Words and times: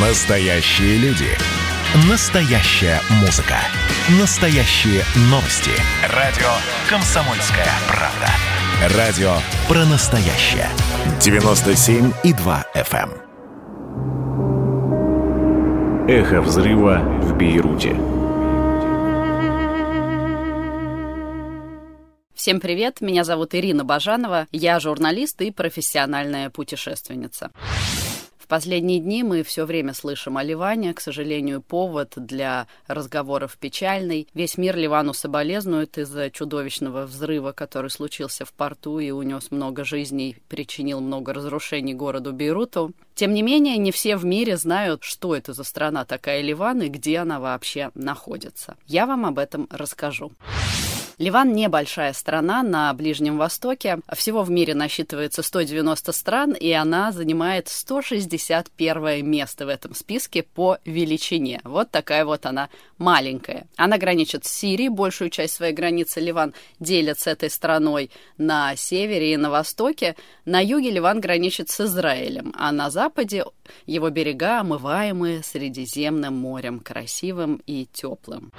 Настоящие 0.00 0.96
люди. 0.98 1.26
Настоящая 2.08 3.00
музыка. 3.20 3.56
Настоящие 4.20 5.02
новости. 5.22 5.72
Радио 6.14 6.46
«Комсомольская 6.88 7.66
правда». 7.88 8.28
Радио 8.96 9.32
про 9.66 9.84
настоящее. 9.86 10.68
97,2 11.18 12.64
FM. 12.76 13.10
эм. 16.06 16.08
Эхо 16.08 16.42
взрыва 16.42 16.98
в 17.20 17.36
Бейруте. 17.36 17.96
Всем 22.36 22.60
привет, 22.60 23.00
меня 23.00 23.24
зовут 23.24 23.52
Ирина 23.56 23.84
Бажанова, 23.84 24.46
я 24.52 24.78
журналист 24.78 25.40
и 25.42 25.50
профессиональная 25.50 26.50
путешественница. 26.50 27.50
Последние 28.48 28.98
дни 28.98 29.22
мы 29.22 29.42
все 29.42 29.66
время 29.66 29.92
слышим 29.92 30.38
о 30.38 30.42
Ливане. 30.42 30.94
К 30.94 31.00
сожалению, 31.00 31.60
повод 31.60 32.14
для 32.16 32.66
разговоров 32.86 33.58
печальный. 33.58 34.26
Весь 34.32 34.56
мир 34.56 34.74
Ливану 34.74 35.12
соболезнует 35.12 35.98
из-за 35.98 36.30
чудовищного 36.30 37.04
взрыва, 37.04 37.52
который 37.52 37.90
случился 37.90 38.46
в 38.46 38.54
порту 38.54 39.00
и 39.00 39.10
унес 39.10 39.50
много 39.50 39.84
жизней, 39.84 40.38
причинил 40.48 41.02
много 41.02 41.34
разрушений 41.34 41.92
городу 41.92 42.32
Бейруту. 42.32 42.92
Тем 43.14 43.34
не 43.34 43.42
менее, 43.42 43.76
не 43.76 43.92
все 43.92 44.16
в 44.16 44.24
мире 44.24 44.56
знают, 44.56 45.04
что 45.04 45.36
это 45.36 45.52
за 45.52 45.64
страна 45.64 46.06
такая 46.06 46.40
Ливан 46.40 46.80
и 46.80 46.88
где 46.88 47.18
она 47.18 47.40
вообще 47.40 47.90
находится. 47.94 48.78
Я 48.86 49.04
вам 49.04 49.26
об 49.26 49.38
этом 49.38 49.68
расскажу. 49.70 50.32
Ливан 51.18 51.52
небольшая 51.52 52.12
страна 52.12 52.62
на 52.62 52.94
Ближнем 52.94 53.38
Востоке. 53.38 53.98
Всего 54.12 54.44
в 54.44 54.50
мире 54.52 54.74
насчитывается 54.74 55.42
190 55.42 56.12
стран, 56.12 56.52
и 56.52 56.70
она 56.70 57.10
занимает 57.10 57.68
161 57.68 59.28
место 59.28 59.66
в 59.66 59.68
этом 59.68 59.94
списке 59.94 60.44
по 60.44 60.78
величине. 60.84 61.60
Вот 61.64 61.90
такая 61.90 62.24
вот 62.24 62.46
она 62.46 62.68
маленькая. 62.98 63.66
Она 63.76 63.98
граничит 63.98 64.44
с 64.44 64.52
Сирией, 64.52 64.90
большую 64.90 65.30
часть 65.30 65.54
своей 65.54 65.72
границы 65.72 66.20
Ливан 66.20 66.54
делит 66.78 67.18
с 67.18 67.26
этой 67.26 67.50
страной 67.50 68.12
на 68.36 68.76
севере 68.76 69.32
и 69.32 69.36
на 69.36 69.50
востоке. 69.50 70.14
На 70.44 70.60
юге 70.60 70.92
Ливан 70.92 71.20
граничит 71.20 71.68
с 71.68 71.80
Израилем, 71.80 72.54
а 72.56 72.70
на 72.70 72.90
западе 72.90 73.44
его 73.86 74.08
берега 74.10 74.60
омываемые 74.60 75.42
Средиземным 75.42 76.36
морем, 76.36 76.78
красивым 76.78 77.60
и 77.66 77.88
теплым. 77.92 78.52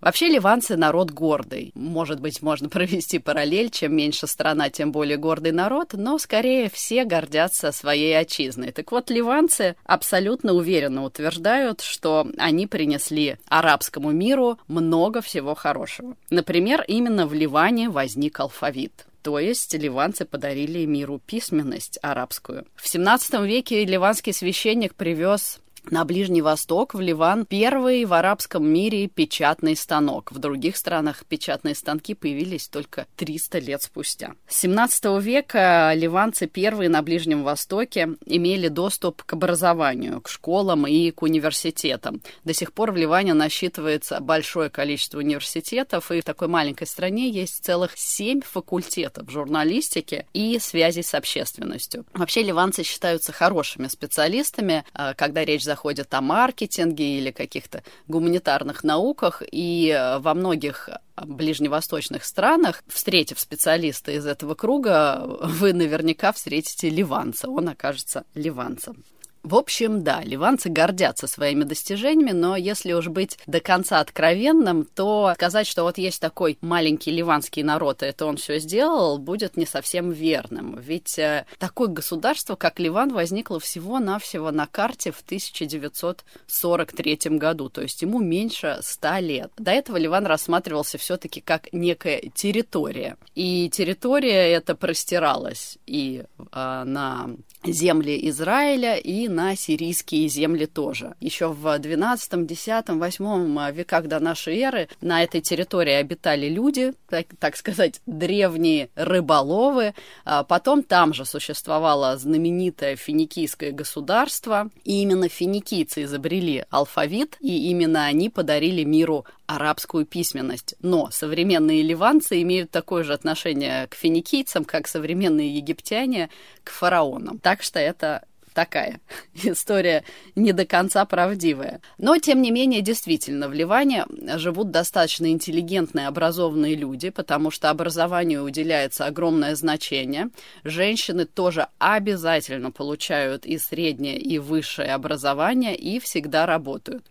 Вообще 0.00 0.28
ливанцы 0.28 0.76
народ 0.76 1.10
гордый. 1.10 1.72
Может 1.74 2.20
быть, 2.20 2.42
можно 2.42 2.68
провести 2.70 3.18
параллель, 3.18 3.70
чем 3.70 3.96
меньше 3.96 4.26
страна, 4.26 4.70
тем 4.70 4.92
более 4.92 5.16
гордый 5.16 5.52
народ, 5.52 5.94
но 5.94 6.18
скорее 6.18 6.70
все 6.70 7.04
гордятся 7.04 7.72
своей 7.72 8.16
отчизной. 8.16 8.72
Так 8.72 8.92
вот, 8.92 9.10
ливанцы 9.10 9.76
абсолютно 9.84 10.52
уверенно 10.52 11.04
утверждают, 11.04 11.80
что 11.80 12.28
они 12.38 12.66
принесли 12.66 13.36
арабскому 13.48 14.12
миру 14.12 14.58
много 14.68 15.20
всего 15.20 15.54
хорошего. 15.54 16.16
Например, 16.30 16.84
именно 16.86 17.26
в 17.26 17.34
Ливане 17.34 17.90
возник 17.90 18.38
алфавит. 18.40 19.06
То 19.22 19.38
есть 19.38 19.74
ливанцы 19.74 20.24
подарили 20.24 20.84
миру 20.84 21.20
письменность 21.24 21.98
арабскую. 22.02 22.66
В 22.76 22.88
17 22.88 23.40
веке 23.40 23.84
ливанский 23.84 24.32
священник 24.32 24.94
привез 24.94 25.60
на 25.90 26.04
Ближний 26.04 26.42
Восток, 26.42 26.94
в 26.94 27.00
Ливан, 27.00 27.46
первый 27.46 28.04
в 28.04 28.12
арабском 28.12 28.66
мире 28.66 29.08
печатный 29.08 29.76
станок. 29.76 30.32
В 30.32 30.38
других 30.38 30.76
странах 30.76 31.24
печатные 31.26 31.74
станки 31.74 32.14
появились 32.14 32.68
только 32.68 33.06
300 33.16 33.58
лет 33.58 33.82
спустя. 33.82 34.34
С 34.46 34.58
17 34.58 35.22
века 35.22 35.92
ливанцы 35.94 36.46
первые 36.46 36.88
на 36.88 37.02
Ближнем 37.02 37.42
Востоке 37.42 38.10
имели 38.26 38.68
доступ 38.68 39.22
к 39.22 39.32
образованию, 39.32 40.20
к 40.20 40.28
школам 40.28 40.86
и 40.86 41.10
к 41.10 41.22
университетам. 41.22 42.20
До 42.44 42.52
сих 42.52 42.72
пор 42.72 42.92
в 42.92 42.96
Ливане 42.96 43.34
насчитывается 43.34 44.20
большое 44.20 44.70
количество 44.70 45.18
университетов, 45.18 46.10
и 46.10 46.20
в 46.20 46.24
такой 46.24 46.48
маленькой 46.48 46.86
стране 46.86 47.30
есть 47.30 47.64
целых 47.64 47.92
семь 47.96 48.40
факультетов 48.40 49.30
журналистики 49.30 50.26
и 50.32 50.58
связи 50.58 51.00
с 51.00 51.14
общественностью. 51.14 52.04
Вообще 52.12 52.42
ливанцы 52.42 52.82
считаются 52.82 53.32
хорошими 53.32 53.88
специалистами, 53.88 54.84
а, 54.92 55.14
когда 55.14 55.44
речь 55.44 55.64
заходит 55.64 55.77
о 56.14 56.20
маркетинге 56.20 57.18
или 57.18 57.30
каких-то 57.30 57.82
гуманитарных 58.06 58.84
науках, 58.84 59.42
и 59.50 59.88
э, 59.88 60.18
во 60.18 60.34
многих 60.34 60.88
ближневосточных 61.16 62.24
странах, 62.24 62.82
встретив 62.86 63.40
специалиста 63.40 64.12
из 64.12 64.26
этого 64.26 64.54
круга, 64.54 65.22
вы 65.42 65.72
наверняка 65.72 66.32
встретите 66.32 66.90
ливанца, 66.90 67.48
он 67.48 67.68
окажется 67.68 68.24
ливанцем. 68.34 69.04
В 69.42 69.54
общем, 69.54 70.02
да, 70.02 70.22
ливанцы 70.22 70.68
гордятся 70.68 71.26
своими 71.26 71.64
достижениями, 71.64 72.32
но 72.32 72.56
если 72.56 72.92
уж 72.92 73.08
быть 73.08 73.38
до 73.46 73.60
конца 73.60 74.00
откровенным, 74.00 74.84
то 74.84 75.32
сказать, 75.34 75.66
что 75.66 75.84
вот 75.84 75.98
есть 75.98 76.20
такой 76.20 76.58
маленький 76.60 77.10
ливанский 77.10 77.62
народ, 77.62 78.02
и 78.02 78.06
это 78.06 78.26
он 78.26 78.36
все 78.36 78.58
сделал, 78.58 79.18
будет 79.18 79.56
не 79.56 79.64
совсем 79.64 80.10
верным. 80.10 80.78
Ведь 80.80 81.18
э, 81.18 81.46
такое 81.58 81.88
государство, 81.88 82.56
как 82.56 82.80
Ливан, 82.80 83.12
возникло 83.12 83.60
всего-навсего 83.60 84.50
на 84.50 84.66
карте 84.66 85.12
в 85.12 85.20
1943 85.20 87.18
году, 87.38 87.68
то 87.68 87.82
есть 87.82 88.02
ему 88.02 88.18
меньше 88.20 88.78
ста 88.82 89.20
лет. 89.20 89.52
До 89.56 89.70
этого 89.70 89.96
Ливан 89.96 90.26
рассматривался 90.26 90.98
все-таки 90.98 91.40
как 91.40 91.72
некая 91.72 92.22
территория. 92.34 93.16
И 93.34 93.70
территория 93.70 94.50
эта 94.52 94.74
простиралась 94.74 95.78
и 95.86 96.24
э, 96.52 96.82
на 96.84 97.30
земли 97.64 98.28
Израиля 98.28 98.96
и 98.96 99.28
на 99.28 99.56
сирийские 99.56 100.28
земли 100.28 100.66
тоже. 100.66 101.14
Еще 101.20 101.48
в 101.48 101.78
12, 101.78 102.46
10, 102.46 102.88
8 102.88 103.72
веках 103.72 104.06
до 104.06 104.20
нашей 104.20 104.58
эры 104.58 104.88
на 105.00 105.22
этой 105.22 105.40
территории 105.40 105.94
обитали 105.94 106.48
люди, 106.48 106.92
так, 107.08 107.26
так 107.38 107.56
сказать, 107.56 108.00
древние 108.06 108.90
рыболовы. 108.94 109.94
А 110.24 110.44
потом 110.44 110.82
там 110.82 111.14
же 111.14 111.24
существовало 111.24 112.16
знаменитое 112.16 112.96
финикийское 112.96 113.72
государство, 113.72 114.70
и 114.84 115.02
именно 115.02 115.28
финикийцы 115.28 116.04
изобрели 116.04 116.64
алфавит, 116.70 117.36
и 117.40 117.70
именно 117.70 118.04
они 118.04 118.30
подарили 118.30 118.84
миру 118.84 119.24
арабскую 119.48 120.06
письменность. 120.06 120.76
Но 120.80 121.10
современные 121.10 121.82
ливанцы 121.82 122.40
имеют 122.42 122.70
такое 122.70 123.02
же 123.02 123.14
отношение 123.14 123.88
к 123.88 123.94
финикийцам, 123.94 124.64
как 124.64 124.86
современные 124.86 125.56
египтяне 125.56 126.28
к 126.62 126.70
фараонам. 126.70 127.38
Так 127.38 127.62
что 127.62 127.80
это 127.80 128.24
такая 128.58 129.00
история 129.44 130.02
не 130.34 130.52
до 130.52 130.66
конца 130.66 131.04
правдивая. 131.04 131.80
Но, 131.96 132.18
тем 132.18 132.42
не 132.42 132.50
менее, 132.50 132.82
действительно, 132.82 133.48
в 133.48 133.54
Ливане 133.54 134.04
живут 134.36 134.70
достаточно 134.70 135.30
интеллигентные, 135.30 136.08
образованные 136.08 136.74
люди, 136.74 137.10
потому 137.10 137.50
что 137.50 137.70
образованию 137.70 138.42
уделяется 138.42 139.06
огромное 139.06 139.54
значение. 139.54 140.30
Женщины 140.64 141.24
тоже 141.24 141.68
обязательно 141.78 142.70
получают 142.70 143.46
и 143.46 143.58
среднее, 143.58 144.18
и 144.18 144.38
высшее 144.38 144.92
образование, 144.92 145.76
и 145.76 146.00
всегда 146.00 146.44
работают. 146.44 147.04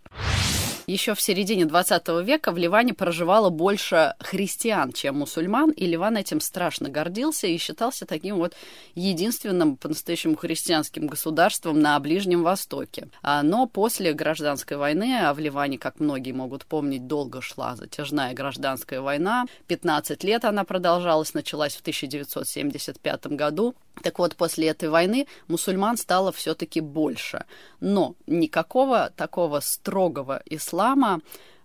Еще 0.88 1.14
в 1.14 1.20
середине 1.20 1.66
20 1.66 2.08
века 2.24 2.50
в 2.50 2.56
Ливане 2.56 2.94
проживало 2.94 3.50
больше 3.50 4.14
христиан, 4.20 4.94
чем 4.94 5.18
мусульман, 5.18 5.70
и 5.72 5.84
Ливан 5.84 6.16
этим 6.16 6.40
страшно 6.40 6.88
гордился 6.88 7.46
и 7.46 7.58
считался 7.58 8.06
таким 8.06 8.38
вот 8.38 8.54
единственным 8.94 9.76
по-настоящему 9.76 10.34
христианским 10.36 11.06
государством 11.06 11.78
на 11.78 12.00
Ближнем 12.00 12.42
Востоке. 12.42 13.08
А, 13.20 13.42
но 13.42 13.66
после 13.66 14.14
гражданской 14.14 14.78
войны, 14.78 15.18
а 15.20 15.34
в 15.34 15.38
Ливане, 15.38 15.76
как 15.76 16.00
многие 16.00 16.32
могут 16.32 16.64
помнить, 16.64 17.06
долго 17.06 17.42
шла 17.42 17.76
затяжная 17.76 18.32
гражданская 18.32 19.02
война, 19.02 19.44
15 19.66 20.24
лет 20.24 20.46
она 20.46 20.64
продолжалась, 20.64 21.34
началась 21.34 21.74
в 21.76 21.82
1975 21.82 23.26
году, 23.26 23.74
так 24.02 24.18
вот, 24.18 24.36
после 24.36 24.68
этой 24.68 24.88
войны 24.88 25.26
мусульман 25.48 25.96
стало 25.96 26.32
все-таки 26.32 26.80
больше. 26.80 27.44
Но 27.80 28.14
никакого 28.26 29.10
такого 29.16 29.60
строгого 29.60 30.42
ислама 30.46 31.20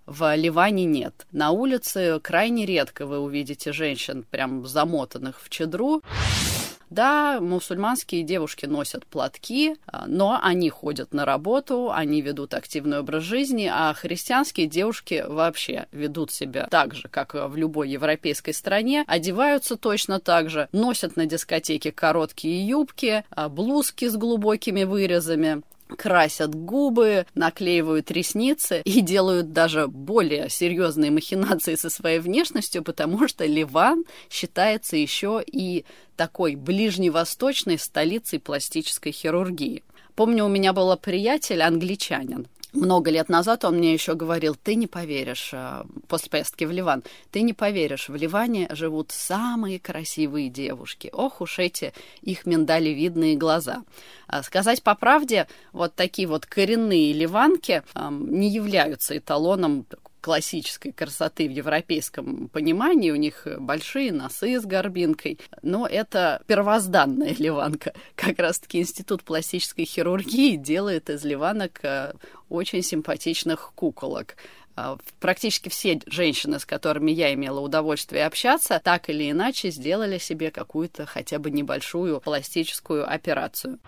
в 0.06 0.36
Ливане 0.36 0.86
нет. 0.86 1.26
На 1.32 1.52
улице 1.52 2.20
крайне 2.20 2.66
редко 2.66 3.06
вы 3.06 3.20
увидите 3.20 3.72
женщин, 3.72 4.26
прям 4.30 4.66
замотанных 4.66 5.42
в 5.42 5.50
чедру. 5.50 6.02
Да, 6.94 7.42
мусульманские 7.42 8.22
девушки 8.22 8.68
носят 8.68 9.08
платки, 9.08 9.78
а, 9.88 10.06
но 10.06 10.40
они 10.40 10.70
ходят 10.70 11.12
на 11.12 11.26
работу, 11.26 11.92
они 11.92 12.22
ведут 12.22 12.54
активный 12.54 13.00
образ 13.00 13.24
жизни, 13.24 13.68
а 13.74 13.92
христианские 13.96 14.68
девушки 14.68 15.26
вообще 15.28 15.88
ведут 15.92 16.30
себя 16.30 16.68
так 16.70 16.94
же, 16.94 17.08
как 17.10 17.34
в 17.34 17.56
любой 17.56 17.90
европейской 17.90 18.52
стране, 18.52 19.06
одеваются 19.08 19.76
точно 19.76 20.20
так 20.20 20.52
же, 20.52 20.70
носят 20.72 21.16
на 21.16 21.26
дискотеке 21.26 21.92
короткие 21.92 22.64
юбки, 22.68 23.26
а, 23.32 23.50
блузки 23.50 24.08
с 24.08 24.16
глубокими 24.16 24.84
вырезами, 24.84 25.64
красят 25.98 26.56
губы, 26.56 27.26
наклеивают 27.36 28.12
ресницы 28.12 28.82
и 28.86 29.02
делают 29.02 29.52
даже 29.52 29.88
более 29.88 30.50
серьезные 30.50 31.12
махинации 31.12 31.76
со 31.76 31.90
своей 31.90 32.20
внешностью, 32.20 32.84
потому 32.84 33.28
что 33.28 33.46
Ливан 33.46 34.06
считается 34.30 34.98
еще 34.98 35.44
и 35.46 35.86
такой 36.16 36.56
ближневосточной 36.56 37.78
столицей 37.78 38.40
пластической 38.40 39.12
хирургии. 39.12 39.84
Помню, 40.16 40.46
у 40.46 40.50
меня 40.50 40.74
был 40.74 40.96
приятель, 40.98 41.62
англичанин, 41.62 42.48
много 42.74 43.12
лет 43.12 43.30
назад 43.30 43.66
он 43.66 43.78
мне 43.78 43.94
еще 43.94 44.16
говорил, 44.16 44.56
ты 44.56 44.76
не 44.76 44.88
поверишь, 44.88 45.52
э, 45.54 45.84
после 46.08 46.30
поездки 46.30 46.66
в 46.66 46.72
Ливан, 46.72 47.04
ты 47.32 47.42
не 47.42 47.54
поверишь, 47.54 48.10
в 48.10 48.16
Ливане 48.16 48.68
живут 48.72 49.12
самые 49.12 49.80
красивые 49.80 50.50
девушки. 50.50 51.10
Ох 51.14 51.42
уж 51.42 51.60
эти 51.60 51.94
их 52.22 52.46
миндалевидные 52.46 53.36
глаза. 53.36 53.84
А 54.28 54.44
сказать 54.44 54.84
по 54.84 54.96
правде, 54.96 55.48
вот 55.72 55.96
такие 55.96 56.28
вот 56.28 56.46
коренные 56.46 57.14
ливанки 57.14 57.84
не 58.10 58.50
являются 58.50 59.18
эталоном 59.18 59.86
классической 60.24 60.94
красоты 60.94 61.48
в 61.48 61.52
европейском 61.52 62.48
понимании. 62.48 63.12
У 63.12 63.16
них 63.18 63.46
большие 63.60 64.14
носы 64.14 64.60
с 64.60 64.66
горбинкой. 64.66 65.38
Но 65.62 65.86
это 65.86 66.42
первозданная 66.48 67.36
ливанка. 67.38 67.94
Как 68.16 68.40
раз-таки 68.40 68.80
Институт 68.80 69.24
пластической 69.24 69.84
хирургии 69.84 70.56
делает 70.56 71.10
из 71.10 71.26
ливанок 71.26 71.80
э, 71.84 72.14
очень 72.50 72.82
симпатичных 72.82 73.74
куколок 73.76 74.38
а, 74.76 74.98
практически 75.20 75.70
все 75.70 76.00
женщины, 76.08 76.60
с 76.60 76.66
которыми 76.66 77.12
я 77.12 77.34
имела 77.34 77.60
удовольствие 77.60 78.26
общаться, 78.26 78.82
так 78.84 79.10
или 79.10 79.30
иначе 79.30 79.70
сделали 79.70 80.18
себе 80.18 80.52
какую-то 80.52 81.06
хотя 81.06 81.38
бы 81.38 81.52
небольшую 81.52 82.22
пластическую 82.22 83.12
операцию. 83.12 83.80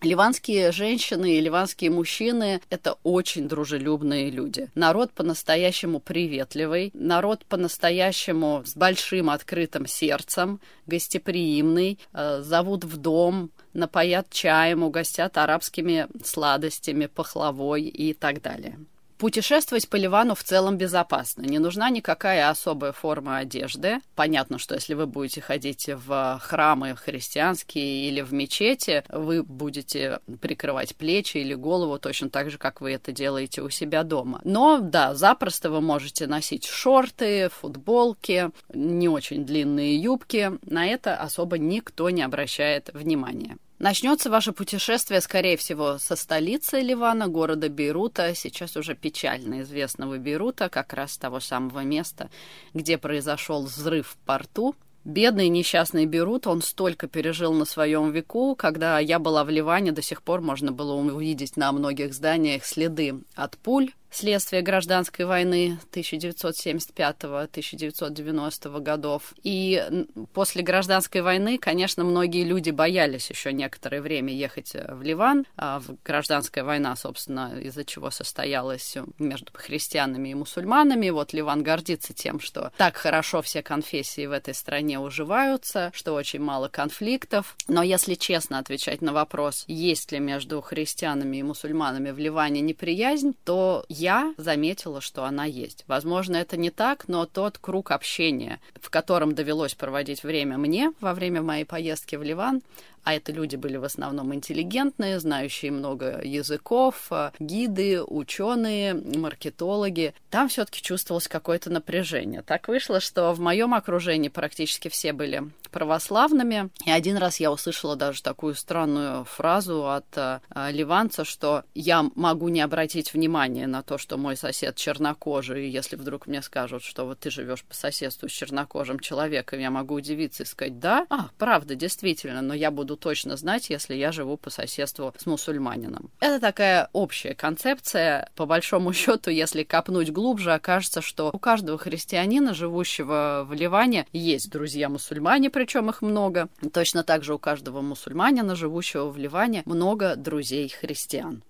Ливанские 0.00 0.70
женщины 0.70 1.38
и 1.38 1.40
ливанские 1.40 1.90
мужчины– 1.90 2.60
это 2.70 2.98
очень 3.02 3.48
дружелюбные 3.48 4.30
люди. 4.30 4.70
Народ 4.76 5.10
по-настоящему 5.12 5.98
приветливый, 5.98 6.92
народ 6.94 7.44
по-настоящему 7.44 8.62
с 8.64 8.76
большим 8.76 9.28
открытым 9.28 9.88
сердцем, 9.88 10.60
гостеприимный, 10.86 11.98
э, 12.12 12.42
зовут 12.42 12.84
в 12.84 12.96
дом, 12.96 13.50
напоят 13.72 14.30
чаем, 14.30 14.84
угостят 14.84 15.36
арабскими 15.36 16.06
сладостями, 16.24 17.06
пахлавой 17.06 17.82
и 17.82 18.12
так 18.12 18.40
далее. 18.40 18.78
Путешествовать 19.18 19.88
по 19.88 19.96
Ливану 19.96 20.36
в 20.36 20.44
целом 20.44 20.78
безопасно. 20.78 21.42
Не 21.42 21.58
нужна 21.58 21.90
никакая 21.90 22.50
особая 22.50 22.92
форма 22.92 23.38
одежды. 23.38 23.98
Понятно, 24.14 24.58
что 24.58 24.76
если 24.76 24.94
вы 24.94 25.06
будете 25.06 25.40
ходить 25.40 25.90
в 25.92 26.38
храмы 26.40 26.94
христианские 26.94 28.08
или 28.08 28.20
в 28.20 28.32
мечети, 28.32 29.02
вы 29.08 29.42
будете 29.42 30.20
прикрывать 30.40 30.94
плечи 30.94 31.38
или 31.38 31.54
голову 31.54 31.98
точно 31.98 32.30
так 32.30 32.48
же, 32.50 32.58
как 32.58 32.80
вы 32.80 32.92
это 32.92 33.10
делаете 33.10 33.62
у 33.62 33.70
себя 33.70 34.04
дома. 34.04 34.40
Но 34.44 34.78
да, 34.78 35.16
запросто 35.16 35.68
вы 35.70 35.80
можете 35.80 36.28
носить 36.28 36.66
шорты, 36.66 37.48
футболки, 37.48 38.52
не 38.72 39.08
очень 39.08 39.44
длинные 39.44 39.96
юбки. 39.96 40.52
На 40.62 40.86
это 40.86 41.16
особо 41.16 41.58
никто 41.58 42.08
не 42.10 42.22
обращает 42.22 42.90
внимания. 42.94 43.56
Начнется 43.78 44.28
ваше 44.28 44.52
путешествие, 44.52 45.20
скорее 45.20 45.56
всего, 45.56 45.98
со 45.98 46.16
столицы 46.16 46.80
Ливана, 46.80 47.28
города 47.28 47.68
Бейрута, 47.68 48.34
сейчас 48.34 48.76
уже 48.76 48.96
печально 48.96 49.62
известного 49.62 50.18
Бейрута, 50.18 50.68
как 50.68 50.92
раз 50.94 51.16
того 51.16 51.38
самого 51.38 51.80
места, 51.84 52.28
где 52.74 52.98
произошел 52.98 53.62
взрыв 53.62 54.08
в 54.08 54.16
порту. 54.26 54.74
Бедный 55.04 55.48
несчастный 55.48 56.06
Бейрут, 56.06 56.48
он 56.48 56.60
столько 56.60 57.06
пережил 57.06 57.52
на 57.52 57.64
своем 57.64 58.10
веку. 58.10 58.56
Когда 58.56 58.98
я 58.98 59.20
была 59.20 59.44
в 59.44 59.48
Ливане, 59.48 59.92
до 59.92 60.02
сих 60.02 60.22
пор 60.22 60.40
можно 60.40 60.72
было 60.72 60.94
увидеть 60.94 61.56
на 61.56 61.70
многих 61.70 62.12
зданиях 62.12 62.64
следы 62.64 63.14
от 63.36 63.56
пуль, 63.58 63.92
следствие 64.10 64.62
гражданской 64.62 65.24
войны 65.24 65.78
1975-1990 65.92 68.80
годов. 68.80 69.34
И 69.42 70.04
после 70.32 70.62
гражданской 70.62 71.22
войны, 71.22 71.58
конечно, 71.58 72.04
многие 72.04 72.44
люди 72.44 72.70
боялись 72.70 73.28
еще 73.30 73.52
некоторое 73.52 74.00
время 74.00 74.32
ехать 74.32 74.74
э, 74.74 74.94
в 74.94 75.02
Ливан. 75.02 75.44
А 75.56 75.82
гражданская 76.04 76.62
война, 76.64 76.96
собственно, 76.96 77.58
из-за 77.60 77.84
чего 77.84 78.10
состоялась 78.10 78.96
между 79.18 79.52
христианами 79.52 80.30
и 80.30 80.34
мусульманами. 80.34 81.10
Вот 81.10 81.32
Ливан 81.32 81.62
гордится 81.62 82.14
тем, 82.14 82.40
что 82.40 82.72
так 82.76 82.96
хорошо 82.96 83.42
все 83.42 83.62
конфессии 83.62 84.26
в 84.26 84.32
этой 84.32 84.54
стране 84.54 84.98
уживаются, 84.98 85.92
что 85.94 86.14
очень 86.14 86.40
мало 86.40 86.68
конфликтов. 86.68 87.56
Но 87.68 87.82
если 87.82 88.14
честно 88.14 88.58
отвечать 88.58 89.02
на 89.02 89.12
вопрос, 89.12 89.64
есть 89.66 90.12
ли 90.12 90.18
между 90.18 90.60
христианами 90.60 91.38
и 91.38 91.42
мусульманами 91.42 92.10
в 92.10 92.18
Ливане 92.18 92.60
неприязнь, 92.60 93.34
то 93.44 93.84
я 93.98 94.34
заметила, 94.36 95.00
что 95.00 95.24
она 95.24 95.44
есть. 95.44 95.84
Возможно, 95.88 96.36
это 96.36 96.56
не 96.56 96.70
так, 96.70 97.08
но 97.08 97.26
тот 97.26 97.58
круг 97.58 97.90
общения, 97.90 98.60
в 98.80 98.90
котором 98.90 99.34
довелось 99.34 99.74
проводить 99.74 100.22
время 100.22 100.58
мне 100.58 100.92
во 101.00 101.14
время 101.14 101.42
моей 101.42 101.64
поездки 101.64 102.16
в 102.16 102.22
Ливан, 102.22 102.62
а 103.04 103.14
это 103.14 103.32
люди 103.32 103.56
были 103.56 103.76
в 103.76 103.84
основном 103.84 104.34
интеллигентные, 104.34 105.20
знающие 105.20 105.70
много 105.70 106.20
языков, 106.22 107.08
э, 107.10 107.30
гиды, 107.38 108.02
ученые, 108.02 108.94
маркетологи. 108.94 110.14
Там 110.30 110.48
все-таки 110.48 110.82
чувствовалось 110.82 111.28
какое-то 111.28 111.70
напряжение. 111.70 112.42
Так 112.42 112.68
вышло, 112.68 113.00
что 113.00 113.32
в 113.32 113.40
моем 113.40 113.74
окружении 113.74 114.28
практически 114.28 114.88
все 114.88 115.12
были 115.12 115.44
православными. 115.70 116.70
И 116.84 116.90
один 116.90 117.16
раз 117.16 117.40
я 117.40 117.52
услышала 117.52 117.96
даже 117.96 118.22
такую 118.22 118.54
странную 118.54 119.24
фразу 119.24 119.90
от 119.90 120.06
э, 120.16 120.40
ливанца, 120.70 121.24
что 121.24 121.64
я 121.74 122.04
могу 122.14 122.48
не 122.48 122.60
обратить 122.60 123.12
внимания 123.12 123.66
на 123.66 123.82
то, 123.82 123.98
что 123.98 124.16
мой 124.16 124.36
сосед 124.36 124.76
чернокожий, 124.76 125.68
если 125.68 125.96
вдруг 125.96 126.26
мне 126.26 126.42
скажут, 126.42 126.82
что 126.82 127.04
вот 127.04 127.20
ты 127.20 127.30
живешь 127.30 127.64
по 127.64 127.74
соседству 127.74 128.28
с 128.28 128.32
чернокожим 128.32 128.98
человеком, 128.98 129.60
я 129.60 129.70
могу 129.70 129.94
удивиться 129.94 130.42
и 130.42 130.46
сказать, 130.46 130.78
да, 130.78 131.06
а, 131.10 131.28
правда, 131.38 131.74
действительно, 131.74 132.42
но 132.42 132.54
я 132.54 132.70
буду 132.70 132.87
точно 132.96 133.36
знать, 133.36 133.70
если 133.70 133.94
я 133.94 134.12
живу 134.12 134.36
по 134.36 134.50
соседству 134.50 135.14
с 135.18 135.26
мусульманином. 135.26 136.10
Это 136.20 136.40
такая 136.40 136.88
общая 136.92 137.34
концепция. 137.34 138.30
По 138.34 138.46
большому 138.46 138.92
счету, 138.92 139.30
если 139.30 139.62
копнуть 139.62 140.10
глубже, 140.10 140.52
окажется, 140.52 141.00
что 141.00 141.30
у 141.32 141.38
каждого 141.38 141.78
христианина, 141.78 142.54
живущего 142.54 143.44
в 143.48 143.52
Ливане, 143.52 144.06
есть 144.12 144.50
друзья-мусульмане, 144.50 145.50
причем 145.50 145.90
их 145.90 146.02
много. 146.02 146.48
Точно 146.72 147.04
так 147.04 147.24
же 147.24 147.34
у 147.34 147.38
каждого 147.38 147.80
мусульманина, 147.80 148.54
живущего 148.54 149.08
в 149.08 149.16
Ливане, 149.16 149.62
много 149.64 150.16
друзей-христиан. 150.16 151.42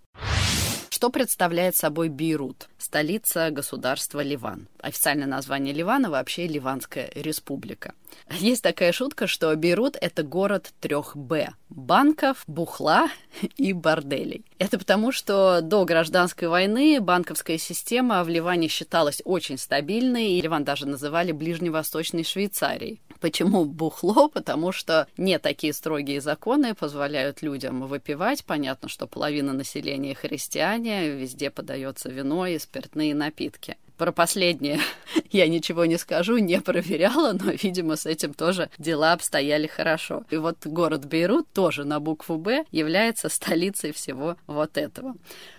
Что 0.99 1.11
представляет 1.11 1.77
собой 1.77 2.09
Бейрут, 2.09 2.69
столица 2.77 3.51
государства 3.53 4.19
Ливан? 4.19 4.67
Официальное 4.81 5.29
название 5.29 5.73
Ливана 5.73 6.11
вообще 6.11 6.49
Ливанская 6.49 7.13
республика. 7.15 7.95
Есть 8.33 8.65
такая 8.65 8.91
шутка, 8.91 9.29
что 9.29 9.55
Бейрут— 9.55 9.97
это 10.01 10.25
город 10.25 10.73
трех 10.81 11.17
«Б»— 11.17 11.51
банков, 11.69 12.43
бухла 12.49 13.07
и 13.57 13.73
борделей. 13.73 14.45
Это 14.59 14.77
потому, 14.77 15.13
что 15.13 15.61
до 15.61 15.85
гражданской 15.85 16.49
войны 16.49 16.99
банковская 17.01 17.59
система 17.59 18.25
в 18.25 18.29
Ливане 18.29 18.67
считалась 18.67 19.23
очень 19.25 19.57
стабильной, 19.57 20.33
и 20.33 20.41
Ливан 20.41 20.65
даже 20.65 20.85
называли 20.85 21.31
Ближневосточной 21.31 22.25
Швейцарией. 22.25 23.01
Почему 23.21 23.65
бухло? 23.65 24.29
Потому 24.29 24.73
что 24.73 25.09
не 25.17 25.39
такие 25.39 25.73
строгие 25.73 26.21
законы 26.21 26.75
позволяют 26.75 27.43
людям 27.43 27.87
выпивать. 27.87 28.45
Понятно, 28.45 28.89
что 28.89 29.07
половина 29.07 29.53
населения 29.53 30.15
христиане, 30.15 31.11
везде 31.11 31.51
подается 31.51 32.09
вино 32.09 32.47
и 32.47 32.59
спиртные 32.59 33.15
напитки. 33.15 33.77
Про 33.97 34.13
последнее 34.13 34.79
я 35.33 35.49
ничего 35.49 35.85
не 35.85 35.99
скажу, 35.99 36.39
не 36.39 36.61
проверяла, 36.61 37.33
но, 37.33 37.51
видимо, 37.51 37.97
с 37.97 38.07
этим 38.07 38.33
тоже 38.33 38.71
дела 38.79 39.13
обстояли 39.13 39.67
хорошо. 39.67 40.25
И 40.31 40.37
вот 40.37 40.65
город 40.65 41.07
Бейрут 41.07 41.49
тоже 41.53 41.85
на 41.85 41.99
букву 41.99 42.37
«Б» 42.37 42.65
является 42.71 43.29
столицей 43.29 43.93
всего 43.93 44.37
вот 44.47 44.79
этого. 44.79 45.17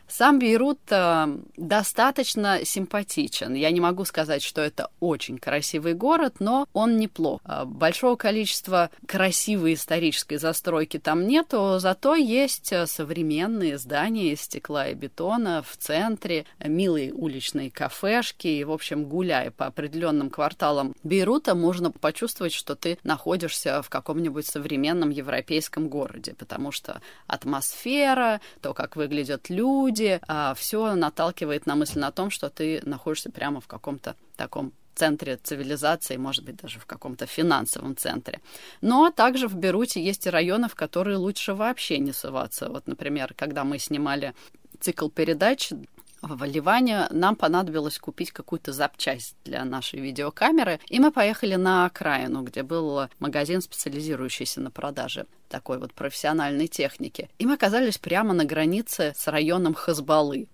Сам 0.10 0.40
Бейрут 0.40 0.80
э, 0.90 1.28
достаточно 1.56 2.66
симпатичен. 2.66 3.54
Я 3.54 3.70
не 3.70 3.80
могу 3.80 4.06
сказать, 4.06 4.42
что 4.42 4.60
это 4.60 4.90
очень 5.00 5.38
красивый 5.38 5.94
город, 5.94 6.38
но 6.40 6.68
он 6.74 6.98
неплох. 6.98 7.42
Э, 7.46 7.64
большого 7.66 8.16
количества 8.16 8.90
красивой 9.06 9.76
исторической 9.76 10.38
застройки 10.38 10.98
там 10.98 11.28
нету, 11.28 11.78
зато 11.78 12.16
есть 12.16 12.74
э, 12.74 12.88
современные 12.88 13.78
здания 13.78 14.32
из 14.32 14.42
стекла 14.42 14.88
и 14.88 14.96
бетона 14.96 15.62
в 15.62 15.78
центре, 15.78 16.46
милые 16.60 17.14
уличные 17.14 17.70
кафешки. 17.70 18.48
И, 18.48 18.64
в 18.64 18.72
общем, 18.72 19.06
гуляя 19.06 19.52
по 19.52 19.68
определенным 19.68 20.32
кварталам 20.32 20.96
Бейрута, 21.04 21.54
можно 21.54 21.92
почувствовать, 21.92 22.54
что 22.54 22.76
ты 22.76 22.98
находишься 23.04 23.84
в 23.84 23.90
каком-нибудь 23.90 24.48
современном 24.48 25.12
европейском 25.12 25.88
городе, 25.88 26.34
потому 26.34 26.72
что 26.72 27.00
атмосфера, 27.28 28.42
то, 28.62 28.74
как 28.74 28.96
выглядят 28.96 29.52
люди, 29.52 29.99
люди, 30.00 30.20
а, 30.28 30.54
все 30.54 30.96
наталкивает 30.96 31.66
на 31.66 31.76
мысль 31.76 32.00
на 32.00 32.12
том, 32.12 32.30
что 32.30 32.50
ты 32.50 32.82
находишься 32.86 33.30
прямо 33.30 33.60
в 33.60 33.68
каком-то 33.68 34.16
таком 34.36 34.72
центре 34.96 35.38
цивилизации, 35.38 36.18
может 36.18 36.44
быть, 36.44 36.58
даже 36.58 36.80
в 36.80 36.86
каком-то 36.86 37.26
финансовом 37.26 37.96
центре. 37.96 38.40
Но 38.82 39.12
также 39.12 39.48
в 39.48 39.56
Беруте 39.56 40.04
есть 40.04 40.26
и 40.26 40.30
районы, 40.30 40.68
в 40.68 40.76
которые 40.76 41.18
лучше 41.18 41.54
вообще 41.54 42.00
не 42.00 42.12
суваться. 42.12 42.70
Вот, 42.70 42.88
например, 42.88 43.34
когда 43.38 43.64
мы 43.64 43.80
снимали 43.80 44.34
цикл 44.80 45.10
передач 45.10 45.72
в 46.22 46.44
Ливане 46.44 47.08
нам 47.12 47.36
понадобилось 47.36 47.98
купить 47.98 48.32
какую-то 48.32 48.72
запчасть 48.72 49.36
для 49.46 49.64
нашей 49.66 50.00
видеокамеры, 50.00 50.80
и 50.88 51.00
мы 51.00 51.12
поехали 51.12 51.56
на 51.56 51.86
окраину, 51.86 52.44
где 52.44 52.64
был 52.64 53.08
магазин, 53.20 53.62
специализирующийся 53.62 54.62
на 54.62 54.72
продаже 54.72 55.26
такой 55.48 55.80
вот 55.80 55.94
профессиональной 55.94 56.68
техники. 56.68 57.30
И 57.40 57.46
мы 57.46 57.54
оказались 57.54 57.98
прямо 57.98 58.34
на 58.34 58.46
границе 58.46 59.14
с 59.18 59.28
районом 59.28 59.74
Хазбалы. 59.74 60.48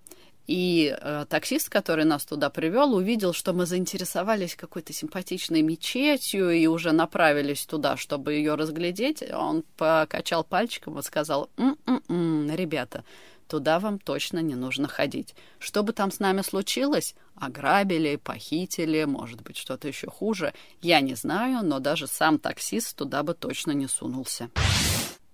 И 0.46 0.96
э, 0.96 1.26
таксист, 1.28 1.68
который 1.68 2.04
нас 2.04 2.24
туда 2.24 2.50
привел, 2.50 2.94
увидел, 2.94 3.32
что 3.32 3.52
мы 3.52 3.66
заинтересовались 3.66 4.54
какой-то 4.54 4.92
симпатичной 4.92 5.62
мечетью 5.62 6.50
и 6.50 6.66
уже 6.68 6.92
направились 6.92 7.66
туда, 7.66 7.96
чтобы 7.96 8.34
ее 8.34 8.54
разглядеть. 8.54 9.24
Он 9.32 9.64
покачал 9.76 10.44
пальчиком 10.44 10.98
и 11.00 11.02
сказал, 11.02 11.50
«М-м-м, 11.56 12.54
ребята, 12.54 13.04
туда 13.48 13.78
вам 13.78 13.98
точно 13.98 14.40
не 14.40 14.54
нужно 14.54 14.88
ходить. 14.88 15.34
Что 15.58 15.82
бы 15.82 15.92
там 15.92 16.10
с 16.10 16.20
нами 16.20 16.42
случилось, 16.42 17.14
ограбили, 17.34 18.16
похитили, 18.16 19.04
может 19.04 19.42
быть, 19.42 19.56
что-то 19.56 19.88
еще 19.88 20.08
хуже, 20.08 20.52
я 20.82 21.00
не 21.00 21.14
знаю, 21.14 21.64
но 21.64 21.78
даже 21.78 22.06
сам 22.06 22.38
таксист 22.38 22.96
туда 22.96 23.22
бы 23.22 23.34
точно 23.34 23.72
не 23.72 23.88
сунулся. 23.88 24.50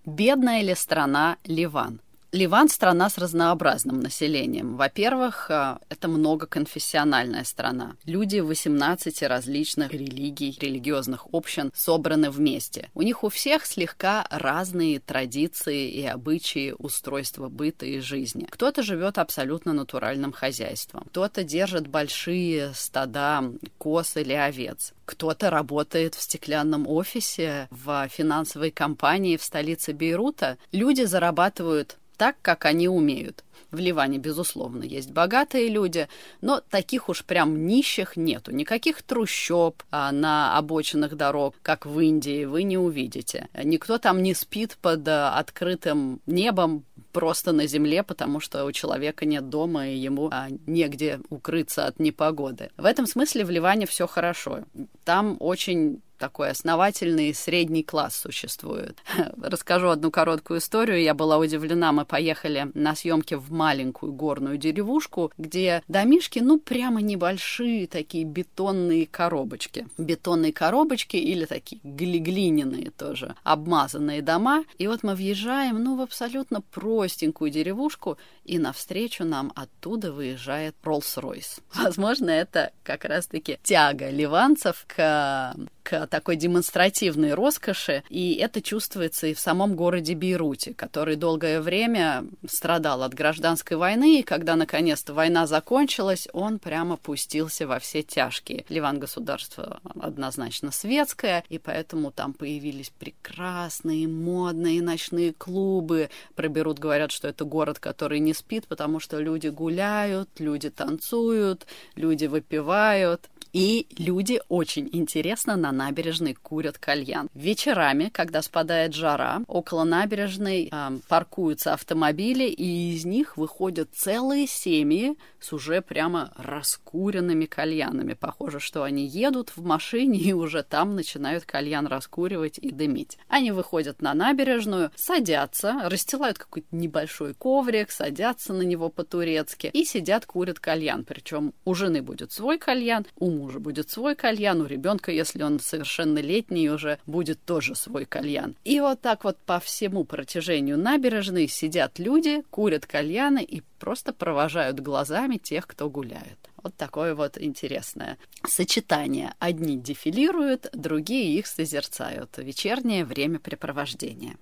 Бедная 0.04 0.62
ли 0.62 0.74
страна 0.74 1.36
Ливан? 1.44 2.00
Ливан– 2.32 2.68
страна 2.70 3.10
с 3.10 3.18
разнообразным 3.18 4.00
населением. 4.00 4.78
Во-первых, 4.78 5.50
э, 5.50 5.76
это 5.90 6.08
многоконфессиональная 6.08 7.44
страна. 7.44 7.96
Люди 8.06 8.38
18 8.38 9.22
различных 9.24 9.92
религий, 9.92 10.56
религиозных 10.58 11.26
общин 11.30 11.70
собраны 11.74 12.30
вместе. 12.30 12.88
У 12.94 13.02
них 13.02 13.22
у 13.22 13.28
всех 13.28 13.66
слегка 13.66 14.26
разные 14.30 14.98
традиции 14.98 15.90
и 15.90 16.06
обычаи 16.06 16.74
устройства 16.78 17.50
быта 17.50 17.84
и 17.84 18.00
жизни. 18.00 18.46
Кто-то 18.48 18.82
живет 18.82 19.18
абсолютно 19.18 19.74
натуральным 19.74 20.32
хозяйством, 20.32 21.04
кто-то 21.10 21.44
держит 21.44 21.86
большие 21.86 22.72
стада 22.72 23.44
коз 23.76 24.16
или 24.16 24.32
овец, 24.32 24.94
кто-то 25.04 25.50
работает 25.50 26.14
в 26.14 26.22
стеклянном 26.22 26.88
офисе 26.88 27.68
в 27.70 28.08
финансовой 28.08 28.70
компании 28.70 29.36
в 29.36 29.44
столице 29.44 29.92
Бейрута. 29.92 30.56
Люди 30.72 31.02
зарабатывают 31.02 31.98
так, 32.22 32.36
как 32.40 32.66
они 32.66 32.86
умеют. 32.86 33.42
В 33.72 33.80
Ливане, 33.80 34.18
безусловно, 34.18 34.84
есть 34.84 35.10
богатые 35.10 35.68
люди, 35.68 36.06
но 36.40 36.60
таких 36.60 37.08
уж 37.08 37.24
прям 37.24 37.66
нищих 37.66 38.16
нету. 38.16 38.52
Никаких 38.52 39.02
трущоб 39.02 39.82
а, 39.90 40.12
на 40.12 40.56
обочинах 40.56 41.16
дорог, 41.16 41.56
как 41.62 41.84
в 41.84 41.98
Индии, 41.98 42.44
вы 42.44 42.62
не 42.62 42.78
увидите. 42.78 43.48
Никто 43.64 43.98
там 43.98 44.22
не 44.22 44.34
спит 44.34 44.78
под 44.80 45.08
а, 45.08 45.36
открытым 45.36 46.20
небом, 46.26 46.84
просто 47.10 47.50
на 47.50 47.66
земле, 47.66 48.04
потому 48.04 48.38
что 48.38 48.64
у 48.64 48.70
человека 48.70 49.26
нет 49.26 49.48
дома, 49.48 49.88
и 49.88 49.96
ему 49.96 50.28
а, 50.30 50.46
негде 50.68 51.18
укрыться 51.28 51.86
от 51.86 51.98
непогоды. 51.98 52.70
В 52.76 52.84
этом 52.84 53.08
смысле 53.08 53.44
в 53.44 53.50
Ливане 53.50 53.86
все 53.86 54.06
хорошо. 54.06 54.60
Там 55.04 55.38
очень 55.40 56.02
такой 56.22 56.50
основательный 56.50 57.34
средний 57.34 57.82
класс 57.82 58.14
существует. 58.14 58.96
Расскажу 59.42 59.88
одну 59.88 60.12
короткую 60.12 60.60
историю. 60.60 61.02
Я 61.02 61.14
была 61.14 61.36
удивлена. 61.36 61.90
Мы 61.90 62.04
поехали 62.04 62.70
на 62.74 62.94
съемки 62.94 63.34
в 63.34 63.50
маленькую 63.50 64.12
горную 64.12 64.56
деревушку, 64.56 65.32
где 65.36 65.82
домишки, 65.88 66.38
ну, 66.38 66.60
прямо 66.60 67.02
небольшие 67.02 67.88
такие 67.88 68.22
бетонные 68.22 69.04
коробочки. 69.06 69.88
Бетонные 69.98 70.52
коробочки 70.52 71.16
или 71.16 71.44
такие 71.44 71.80
глиняные 71.82 72.92
тоже, 72.92 73.34
обмазанные 73.42 74.22
дома. 74.22 74.62
И 74.78 74.86
вот 74.86 75.02
мы 75.02 75.16
въезжаем, 75.16 75.82
ну, 75.82 75.96
в 75.96 76.02
абсолютно 76.02 76.60
простенькую 76.60 77.50
деревушку, 77.50 78.16
и 78.44 78.60
навстречу 78.60 79.24
нам 79.24 79.52
оттуда 79.56 80.12
выезжает 80.12 80.76
Роллс-Ройс. 80.84 81.62
Возможно, 81.74 82.30
это 82.30 82.70
как 82.84 83.04
раз-таки 83.06 83.58
тяга 83.64 84.08
ливанцев 84.08 84.84
к 84.86 85.56
к 85.82 86.06
такой 86.06 86.36
демонстративной 86.36 87.34
роскоши, 87.34 88.02
и 88.08 88.34
это 88.34 88.62
чувствуется 88.62 89.26
и 89.26 89.34
в 89.34 89.40
самом 89.40 89.74
городе 89.76 90.14
Бейруте, 90.14 90.74
который 90.74 91.16
долгое 91.16 91.60
время 91.60 92.24
страдал 92.48 93.02
от 93.02 93.14
гражданской 93.14 93.76
войны, 93.76 94.20
и 94.20 94.22
когда 94.22 94.56
наконец-то 94.56 95.14
война 95.14 95.46
закончилась, 95.46 96.28
он 96.32 96.58
прямо 96.58 96.96
пустился 96.96 97.66
во 97.66 97.78
все 97.78 98.02
тяжкие. 98.02 98.64
Ливан 98.68 98.98
государство 98.98 99.80
однозначно 100.00 100.70
светское, 100.70 101.44
и 101.48 101.58
поэтому 101.58 102.10
там 102.10 102.32
появились 102.32 102.90
прекрасные 102.90 104.08
модные 104.08 104.82
ночные 104.82 105.32
клубы. 105.32 106.10
Про 106.34 106.48
Бейрут 106.48 106.78
говорят, 106.78 107.10
что 107.10 107.28
это 107.28 107.44
город, 107.44 107.78
который 107.78 108.20
не 108.20 108.34
спит, 108.34 108.66
потому 108.68 109.00
что 109.00 109.18
люди 109.18 109.48
гуляют, 109.48 110.28
люди 110.38 110.70
танцуют, 110.70 111.66
люди 111.94 112.26
выпивают. 112.26 113.28
И 113.52 113.86
люди 113.98 114.40
очень 114.48 114.88
интересно 114.92 115.56
на 115.56 115.72
набережной 115.72 116.34
курят 116.34 116.78
кальян. 116.78 117.28
Вечерами, 117.34 118.08
когда 118.12 118.40
спадает 118.40 118.94
жара, 118.94 119.42
около 119.46 119.84
набережной 119.84 120.70
э, 120.72 120.98
паркуются 121.08 121.74
автомобили, 121.74 122.44
и 122.44 122.94
из 122.94 123.04
них 123.04 123.36
выходят 123.36 123.90
целые 123.94 124.46
семьи 124.46 125.16
с 125.38 125.52
уже 125.52 125.82
прямо 125.82 126.32
раскуренными 126.36 127.44
кальянами. 127.44 128.14
Похоже, 128.14 128.58
что 128.58 128.84
они 128.84 129.06
едут 129.06 129.52
в 129.54 129.62
машине 129.62 130.18
и 130.18 130.32
уже 130.32 130.62
там 130.62 130.94
начинают 130.94 131.44
кальян 131.44 131.86
раскуривать 131.86 132.58
и 132.58 132.70
дымить. 132.70 133.18
Они 133.28 133.52
выходят 133.52 134.00
на 134.00 134.14
набережную, 134.14 134.90
садятся, 134.96 135.80
расстилают 135.84 136.38
какой-то 136.38 136.68
небольшой 136.70 137.34
коврик, 137.34 137.90
садятся 137.90 138.54
на 138.54 138.62
него 138.62 138.88
по-турецки 138.88 139.68
и 139.72 139.84
сидят, 139.84 140.24
курят 140.24 140.58
кальян. 140.58 141.04
Причем 141.04 141.52
у 141.64 141.74
жены 141.74 142.00
будет 142.00 142.32
свой 142.32 142.58
кальян, 142.58 143.04
у 143.18 143.41
мужа 143.42 143.58
будет 143.58 143.90
свой 143.90 144.14
кальян, 144.14 144.60
у 144.60 144.66
ребенка, 144.66 145.10
если 145.10 145.42
он 145.42 145.58
совершеннолетний, 145.58 146.68
уже 146.70 146.98
будет 147.06 147.44
тоже 147.44 147.74
свой 147.74 148.04
кальян. 148.04 148.54
И 148.64 148.80
вот 148.80 149.00
так 149.00 149.24
вот 149.24 149.36
по 149.38 149.58
всему 149.58 150.04
протяжению 150.04 150.78
набережной 150.78 151.48
сидят 151.48 151.98
люди, 151.98 152.42
курят 152.50 152.86
кальяны 152.86 153.42
и 153.42 153.62
просто 153.78 154.12
провожают 154.12 154.78
глазами 154.78 155.38
тех, 155.38 155.66
кто 155.66 155.90
гуляет. 155.90 156.38
Вот 156.62 156.74
такое 156.76 157.16
вот 157.16 157.36
интересное 157.36 158.16
сочетание. 158.46 159.34
Одни 159.40 159.76
дефилируют, 159.76 160.68
другие 160.72 161.36
их 161.36 161.48
созерцают. 161.48 162.38
Вечернее 162.38 163.04
времяпрепровождение. 163.04 164.36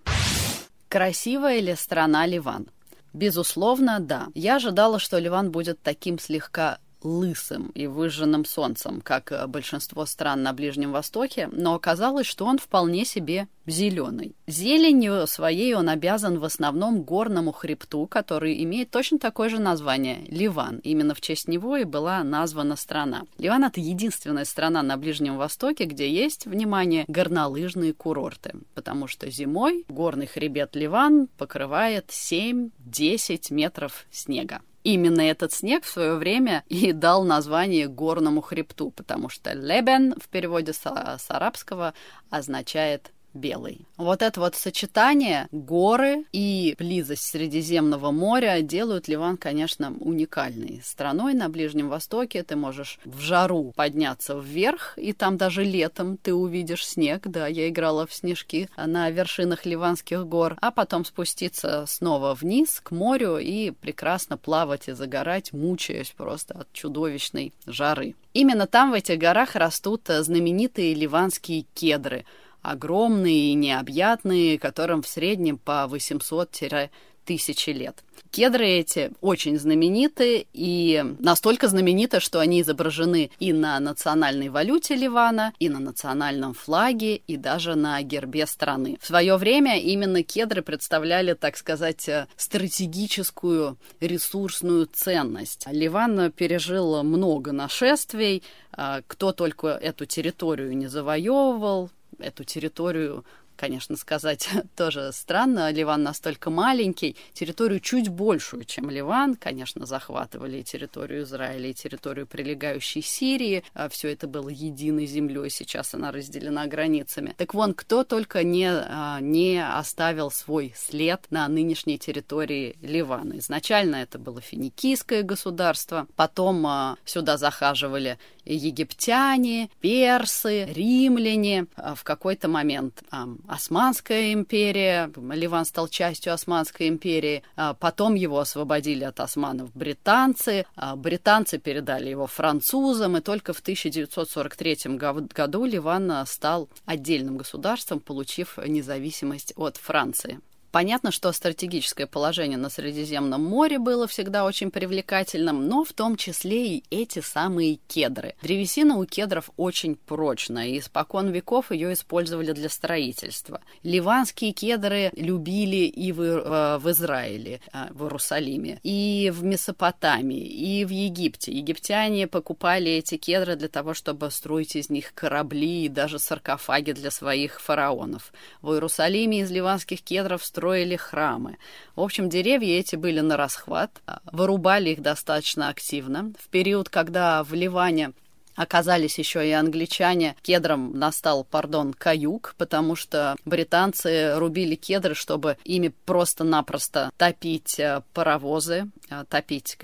Красивая 0.89 1.61
ли 1.61 1.75
страна 1.75 2.27
Ливан? 2.27 2.69
Безусловно, 3.15 3.99
да. 4.01 4.29
Я 4.35 4.57
ожидала, 4.57 4.99
что 4.99 5.19
Ливан 5.19 5.51
будет 5.51 5.81
таким 5.83 6.19
слегка 6.19 6.79
лысым 7.03 7.71
и 7.75 7.87
выжженным 7.87 8.45
солнцем, 8.45 9.01
как 9.01 9.33
э, 9.33 9.47
большинство 9.47 10.07
стран 10.07 10.43
на 10.43 10.53
Ближнем 10.53 10.93
Востоке, 10.93 11.49
но 11.53 11.75
оказалось, 11.75 12.27
что 12.27 12.47
он 12.47 12.59
вполне 12.59 13.05
себе 13.05 13.49
зеленый. 13.67 14.35
Зеленью 14.47 15.27
своей 15.27 15.75
он 15.75 15.89
обязан 15.89 16.39
в 16.39 16.45
основном 16.45 17.03
горному 17.03 17.53
хребту, 17.53 18.07
который 18.07 18.63
имеет 18.65 18.91
точно 18.91 19.19
такое 19.19 19.49
же 19.49 19.59
название– 19.59 20.25
Ливан. 20.29 20.81
Именно 20.83 21.15
в 21.15 21.21
честь 21.21 21.49
него 21.49 21.77
и 21.77 21.85
была 21.85 22.23
названа 22.25 22.77
страна. 22.77 23.23
Ливан– 23.39 23.65
это 23.65 23.81
единственная 23.81 24.45
страна 24.45 24.83
на 24.83 24.97
Ближнем 24.97 25.37
Востоке, 25.37 25.85
где 25.85 26.11
есть, 26.11 26.47
внимание, 26.47 27.05
горнолыжные 27.09 27.93
курорты, 27.93 28.55
потому 28.75 29.07
что 29.07 29.31
зимой 29.31 29.85
горный 29.89 30.27
хребет 30.27 30.75
Ливан 30.75 31.29
покрывает 31.39 32.09
7-10 32.09 33.53
метров 33.53 34.07
снега. 34.11 34.61
Именно 34.83 35.21
этот 35.21 35.53
снег 35.53 35.85
в 35.85 35.91
свое 35.91 36.15
время 36.15 36.65
и 36.69 36.93
дал 36.93 37.25
название 37.25 37.89
горному 37.89 38.41
хребту, 38.41 38.91
потому 38.91 39.29
что 39.29 39.53
лебен 39.53 40.15
в 40.19 40.29
переводе 40.29 40.73
с, 40.73 40.81
с 40.83 41.27
арабского 41.29 41.95
означает 42.31 43.13
белый. 43.35 43.87
Вот 43.97 44.23
это 44.23 44.41
вот 44.41 44.55
сочетание 44.55 45.49
горы 45.53 46.25
и 46.33 46.75
близость 46.79 47.25
Средиземного 47.25 48.11
моря 48.11 48.61
делают 48.63 49.09
Ливан, 49.09 49.37
конечно, 49.37 49.95
уникальной 50.01 50.81
страной 50.85 51.35
на 51.35 51.49
Ближнем 51.49 51.89
Востоке. 51.89 52.43
Ты 52.43 52.57
можешь 52.57 52.99
в 53.05 53.21
жару 53.21 53.73
подняться 53.77 54.35
вверх, 54.39 54.95
и 54.97 55.13
там 55.13 55.37
даже 55.37 55.65
летом 55.65 56.17
ты 56.17 56.35
увидишь 56.35 56.87
снег. 56.87 57.23
Да, 57.27 57.47
я 57.47 57.69
играла 57.69 58.07
в 58.07 58.15
снежки 58.15 58.69
на 58.77 59.11
вершинах 59.11 59.67
Ливанских 59.67 60.27
гор, 60.27 60.57
а 60.61 60.71
потом 60.71 61.05
спуститься 61.05 61.85
снова 61.87 62.35
вниз 62.35 62.81
к 62.83 62.91
морю 62.91 63.39
и 63.39 63.71
прекрасно 63.71 64.37
плавать 64.37 64.89
и 64.89 64.93
загорать, 64.93 65.53
мучаясь 65.53 66.13
просто 66.17 66.61
от 66.61 66.73
чудовищной 66.73 67.53
жары. 67.67 68.15
Именно 68.33 68.67
там, 68.67 68.91
в 68.91 68.95
этих 68.95 69.19
горах, 69.19 69.57
растут 69.57 70.03
знаменитые 70.09 70.95
ливанские 70.95 71.67
кедры– 71.75 72.25
огромные 72.63 73.53
и 73.53 73.55
необъятные, 73.55 74.59
которым 74.59 75.03
в 75.03 75.09
среднем 75.09 75.59
по 75.59 75.87
800 75.87 76.91
тысячи 77.25 77.71
лет. 77.71 78.03
Кедры 78.31 78.67
эти 78.67 79.13
очень 79.21 79.59
знамениты 79.59 80.47
и 80.53 81.05
настолько 81.19 81.69
знамениты, 81.69 82.21
что 82.21 82.39
они 82.41 82.61
изображены 82.61 83.31
и 83.39 83.53
на 83.53 83.79
национальной 83.81 84.49
валюте 84.49 84.95
Ливана, 84.95 85.53
и 85.59 85.69
на 85.69 85.81
национальном 85.81 86.55
флаге, 86.55 87.17
и 87.17 87.37
даже 87.37 87.75
на 87.75 88.03
гербе 88.03 88.47
страны. 88.47 88.99
В 89.01 89.07
свое 89.07 89.37
время 89.37 89.81
именно 89.81 90.23
кедры 90.23 90.63
представляли, 90.63 91.35
так 91.35 91.57
сказать, 91.57 92.09
стратегическую 92.37 93.79
ресурсную 94.01 94.89
ценность. 94.93 95.67
Ливан 95.71 96.31
пережил 96.33 97.03
много 97.03 97.53
нашествий, 97.53 98.43
а, 98.73 99.03
кто 99.07 99.33
только 99.33 99.69
эту 99.69 100.07
территорию 100.07 100.77
не 100.77 100.87
завоевывал, 100.87 101.91
эту 102.23 102.45
территорию 102.45 103.25
конечно, 103.61 103.97
сказать 103.97 104.49
тоже 104.77 105.13
странно. 105.13 105.71
Ливан 105.71 106.03
настолько 106.03 106.49
маленький, 106.49 107.15
территорию 107.35 107.79
чуть 107.81 108.09
большую, 108.09 108.65
чем 108.65 108.89
Ливан. 108.89 109.35
Конечно, 109.35 109.85
захватывали 109.85 110.59
и 110.59 110.65
территорию 110.65 111.25
Израиля, 111.25 111.69
и 111.69 111.75
территорию 111.75 112.27
прилегающей 112.27 113.03
Сирии. 113.03 113.63
А 113.75 113.91
Все 113.91 114.09
это 114.09 114.27
было 114.27 114.49
единой 114.49 115.05
землей, 115.05 115.51
сейчас 115.51 115.93
она 115.95 116.11
разделена 116.11 116.67
границами. 116.67 117.35
Так 117.37 117.53
вон, 117.53 117.75
кто 117.75 118.03
только 118.03 118.43
не, 118.43 118.71
а, 118.71 119.21
не 119.21 119.63
оставил 119.63 120.31
свой 120.31 120.73
след 120.75 121.27
на 121.31 121.47
нынешней 121.47 121.99
территории 121.99 122.77
Ливана. 122.81 123.39
Изначально 123.39 123.97
это 123.97 124.19
было 124.19 124.41
финикийское 124.41 125.23
государство, 125.23 126.07
потом 126.17 126.67
а, 126.67 126.97
сюда 127.05 127.37
захаживали 127.37 128.19
египтяне, 128.47 129.69
персы, 129.81 130.65
римляне. 130.65 131.67
В 131.77 132.03
какой-то 132.05 132.49
момент 132.49 133.03
Османская 133.51 134.33
империя, 134.33 135.11
Ливан 135.17 135.65
стал 135.65 135.89
частью 135.89 136.33
Османской 136.33 136.87
империи, 136.87 137.43
а 137.57 137.75
потом 137.75 138.15
его 138.15 138.39
освободили 138.39 139.03
от 139.03 139.19
османов 139.19 139.75
британцы, 139.75 140.67
а 140.77 140.95
британцы 140.95 141.59
передали 141.59 142.11
его 142.11 142.29
французам, 142.29 143.17
и 143.17 143.21
только 143.21 143.53
в 143.53 143.59
1943 143.59 144.99
году 145.35 145.65
Ливан 145.65 146.25
стал 146.27 146.69
отдельным 146.85 147.39
государством, 147.39 147.99
получив 147.99 148.57
независимость 148.65 149.53
от 149.57 149.79
Франции. 149.79 150.39
Понятно, 150.73 151.11
что 151.11 151.33
стратегическое 151.33 152.07
положение 152.07 152.57
на 152.57 152.71
Средиземном 152.71 153.43
море 153.43 153.79
было 153.81 154.07
всегда 154.07 154.45
очень 154.45 154.71
привлекательным, 154.71 155.67
но 155.67 155.85
в 155.85 155.93
том 155.93 156.17
числе 156.17 156.77
и 156.77 156.85
эти 156.91 157.21
самые 157.21 157.81
кедры. 157.89 158.37
Древесина 158.43 158.97
у 158.97 159.05
кедров 159.05 159.51
очень 159.57 159.97
прочная, 159.97 160.69
и 160.69 160.79
испокон 160.79 161.31
веков 161.31 161.73
ее 161.73 161.93
использовали 161.93 162.53
для 162.53 162.69
строительства. 162.69 163.61
Ливанские 163.83 164.53
кедры 164.53 165.11
любили 165.17 165.87
и 165.87 166.13
в, 166.13 166.23
э, 166.23 166.79
в 166.79 166.89
Израиле, 166.91 167.61
э, 167.73 167.87
в 167.91 168.05
Иерусалиме, 168.05 168.79
и 168.85 169.33
в 169.35 169.43
Месопотамии, 169.43 170.47
и 170.47 170.85
в 170.85 170.91
Египте. 170.91 171.51
Египтяне 171.53 172.29
покупали 172.29 172.93
эти 172.93 173.17
кедры 173.17 173.57
для 173.57 173.69
того, 173.69 173.93
чтобы 173.93 174.31
строить 174.31 174.77
из 174.77 174.89
них 174.89 175.15
корабли 175.15 175.87
и 175.87 175.89
даже 175.89 176.21
саркофаги 176.21 176.93
для 176.93 177.11
своих 177.11 177.61
фараонов. 177.61 178.33
В 178.63 178.73
Иерусалиме 178.73 179.41
из 179.41 179.51
ливанских 179.51 180.03
кедров 180.03 180.45
строили 180.45 180.60
строили 180.61 180.97
храмы. 180.97 181.57
В 181.97 182.03
общем, 182.03 182.29
деревья 182.29 182.79
эти 182.79 182.95
были 182.95 183.21
на 183.21 183.39
расхват, 183.39 184.03
а, 184.07 184.21
вырубали 184.31 184.91
их 184.91 185.01
достаточно 185.01 185.71
активно. 185.71 186.35
В 186.39 186.51
период, 186.51 186.91
когда 186.91 187.43
в 187.43 187.55
Ливане 187.55 188.13
оказались 188.57 189.19
еще 189.19 189.49
и 189.49 189.53
англичане. 189.53 190.37
Кедром 190.43 190.93
настал, 190.99 191.45
пардон, 191.45 191.95
каюк, 191.95 192.55
потому 192.59 192.95
что 192.95 193.37
британцы 193.47 194.35
рубили 194.37 194.75
кедры, 194.75 195.15
чтобы 195.15 195.57
ими 195.65 195.95
просто-напросто 196.05 197.11
топить 197.17 197.81
э, 197.81 198.03
паровозы, 198.13 198.91
э, 199.09 199.25
топить 199.31 199.79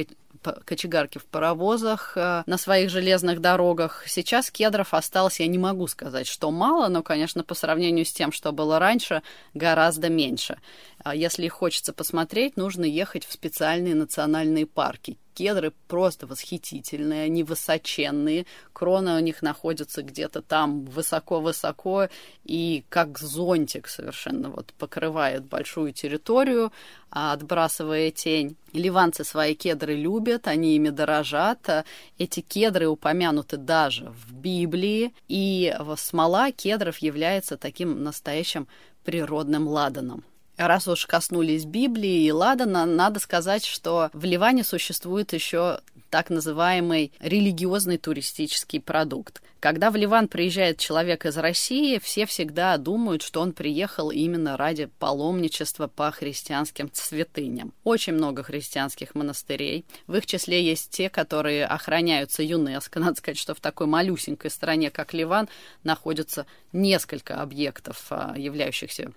кочегарки 0.64 1.18
в 1.18 1.24
паровозах, 1.24 2.12
э, 2.16 2.42
на 2.46 2.58
своих 2.58 2.90
железных 2.90 3.40
дорогах. 3.40 4.04
Сейчас 4.06 4.50
кедров 4.50 4.94
осталось, 4.94 5.40
я 5.40 5.46
не 5.46 5.58
могу 5.58 5.86
сказать, 5.86 6.26
что 6.26 6.50
мало, 6.50 6.88
но, 6.88 7.02
конечно, 7.02 7.44
по 7.44 7.54
сравнению 7.54 8.04
с 8.04 8.12
тем, 8.12 8.32
что 8.32 8.52
было 8.52 8.78
раньше, 8.78 9.22
гораздо 9.54 10.08
меньше. 10.08 10.58
А 11.06 11.14
если 11.14 11.46
хочется 11.46 11.92
посмотреть, 11.92 12.56
нужно 12.56 12.84
ехать 12.84 13.24
в 13.24 13.32
специальные 13.32 13.94
национальные 13.94 14.66
парки 14.66 15.18
кедры 15.34 15.72
просто 15.86 16.26
восхитительные, 16.26 17.24
они 17.24 17.44
высоченные, 17.44 18.44
крона 18.72 19.16
у 19.16 19.20
них 19.20 19.40
находится 19.42 20.02
где-то 20.02 20.42
там 20.42 20.84
высоко-высоко, 20.86 22.08
и 22.44 22.84
как 22.88 23.18
зонтик 23.20 23.86
совершенно 23.86 24.50
вот 24.50 24.72
покрывает 24.78 25.44
большую 25.44 25.92
территорию, 25.92 26.72
а, 27.10 27.34
отбрасывая 27.34 28.10
тень. 28.10 28.56
Ливанцы 28.72 29.22
свои 29.22 29.54
кедры 29.54 29.94
любят, 29.94 30.48
они 30.48 30.74
ими 30.74 30.88
дорожат. 30.88 31.86
Эти 32.18 32.40
кедры 32.40 32.88
упомянуты 32.88 33.58
даже 33.58 34.10
в 34.10 34.32
Библии, 34.32 35.14
и 35.28 35.72
смола 35.98 36.50
кедров 36.50 36.98
является 36.98 37.56
таким 37.56 38.02
настоящим 38.02 38.66
природным 39.04 39.68
ладаном. 39.68 40.24
Раз 40.56 40.88
уж 40.88 41.06
коснулись 41.06 41.66
Библии 41.66 42.24
и 42.24 42.32
Ладана, 42.32 42.86
надо 42.86 43.20
сказать, 43.20 43.64
что 43.64 44.10
в 44.14 44.24
Ливане 44.24 44.64
существует 44.64 45.34
еще 45.34 45.80
так 46.08 46.30
называемый 46.30 47.12
религиозный 47.20 47.98
туристический 47.98 48.80
продукт. 48.80 49.42
Когда 49.60 49.90
в 49.90 49.96
Ливан 49.96 50.28
приезжает 50.28 50.78
человек 50.78 51.26
из 51.26 51.36
России, 51.36 51.98
все 51.98 52.24
всегда 52.24 52.76
думают, 52.78 53.22
что 53.22 53.40
он 53.40 53.52
приехал 53.52 54.10
именно 54.10 54.56
ради 54.56 54.86
паломничества 54.98 55.88
по 55.88 56.10
христианским 56.10 56.88
святыням. 56.92 57.72
Очень 57.84 58.14
много 58.14 58.42
христианских 58.42 59.14
монастырей. 59.14 59.84
В 60.06 60.14
их 60.14 60.26
числе 60.26 60.64
есть 60.64 60.90
те, 60.90 61.10
которые 61.10 61.66
охраняются 61.66 62.42
ЮНЕСКО. 62.42 63.00
Надо 63.00 63.16
сказать, 63.16 63.38
что 63.38 63.54
в 63.54 63.60
такой 63.60 63.86
малюсенькой 63.86 64.50
стране, 64.50 64.90
как 64.90 65.12
Ливан, 65.12 65.48
находится 65.84 66.46
несколько 66.72 67.42
объектов, 67.42 68.06
а, 68.10 68.34
являющихся 68.36 69.12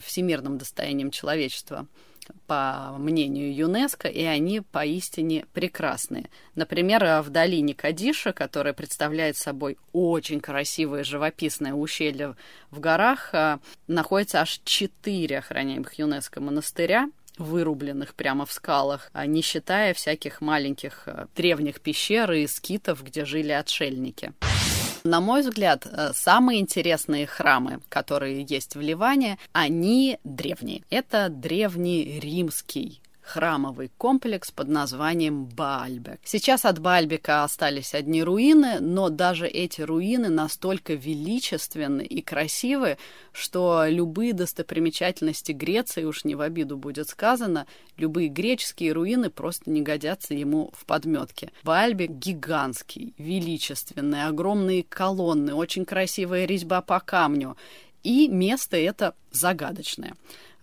всемирным 0.00 0.58
достоянием 0.58 1.10
человечества 1.10 1.86
по 2.46 2.94
мнению 2.98 3.54
ЮНЕСКО, 3.54 4.08
и 4.08 4.24
они 4.24 4.60
поистине 4.60 5.46
прекрасные. 5.52 6.28
Например, 6.54 7.22
в 7.22 7.30
долине 7.30 7.74
Кадиша, 7.74 8.32
которая 8.32 8.74
представляет 8.74 9.36
собой 9.36 9.78
очень 9.92 10.40
красивое 10.40 11.04
живописное 11.04 11.74
ущелье 11.74 12.36
в 12.70 12.80
горах, 12.80 13.30
а, 13.32 13.60
находится 13.86 14.40
аж 14.40 14.60
четыре 14.64 15.38
охраняемых 15.38 15.94
ЮНЕСКО 15.94 16.40
монастыря, 16.40 17.10
вырубленных 17.38 18.14
прямо 18.14 18.46
в 18.46 18.52
скалах, 18.52 19.10
а 19.12 19.26
не 19.26 19.42
считая 19.42 19.94
всяких 19.94 20.40
маленьких 20.40 21.02
а, 21.06 21.28
древних 21.36 21.80
пещер 21.80 22.32
и 22.32 22.46
скитов, 22.46 23.02
где 23.04 23.24
жили 23.24 23.52
отшельники. 23.52 24.32
На 25.06 25.20
мой 25.20 25.42
взгляд, 25.42 25.86
э, 25.86 26.10
самые 26.14 26.60
интересные 26.60 27.28
храмы, 27.28 27.78
которые 27.88 28.42
есть 28.42 28.74
в 28.74 28.80
Ливане, 28.80 29.38
они 29.52 30.18
древние. 30.24 30.82
Это 30.90 31.28
древний 31.28 32.18
римский 32.18 33.00
храмовый 33.26 33.90
комплекс 33.98 34.52
под 34.52 34.68
названием 34.68 35.46
Баальбек. 35.46 36.20
Сейчас 36.24 36.64
от 36.64 36.78
Баальбека 36.78 37.42
остались 37.42 37.92
одни 37.92 38.22
руины, 38.22 38.78
но 38.80 39.08
даже 39.08 39.48
эти 39.48 39.80
руины 39.80 40.28
настолько 40.28 40.94
величественны 40.94 42.02
и 42.02 42.22
красивы, 42.22 42.98
что 43.32 43.84
любые 43.88 44.32
достопримечательности 44.32 45.50
Греции, 45.50 46.04
уж 46.04 46.24
не 46.24 46.36
в 46.36 46.40
обиду 46.40 46.76
будет 46.76 47.08
сказано, 47.08 47.66
любые 47.96 48.28
греческие 48.28 48.92
руины 48.92 49.28
просто 49.28 49.70
не 49.70 49.82
годятся 49.82 50.32
ему 50.32 50.70
в 50.72 50.86
подметке. 50.86 51.50
Баальбек 51.64 52.10
гигантский, 52.10 53.12
величественный, 53.18 54.26
огромные 54.26 54.84
колонны, 54.84 55.52
очень 55.52 55.84
красивая 55.84 56.44
резьба 56.44 56.80
по 56.80 57.00
камню, 57.00 57.56
и 58.04 58.28
место 58.28 58.76
это 58.76 59.14
загадочное. 59.32 60.14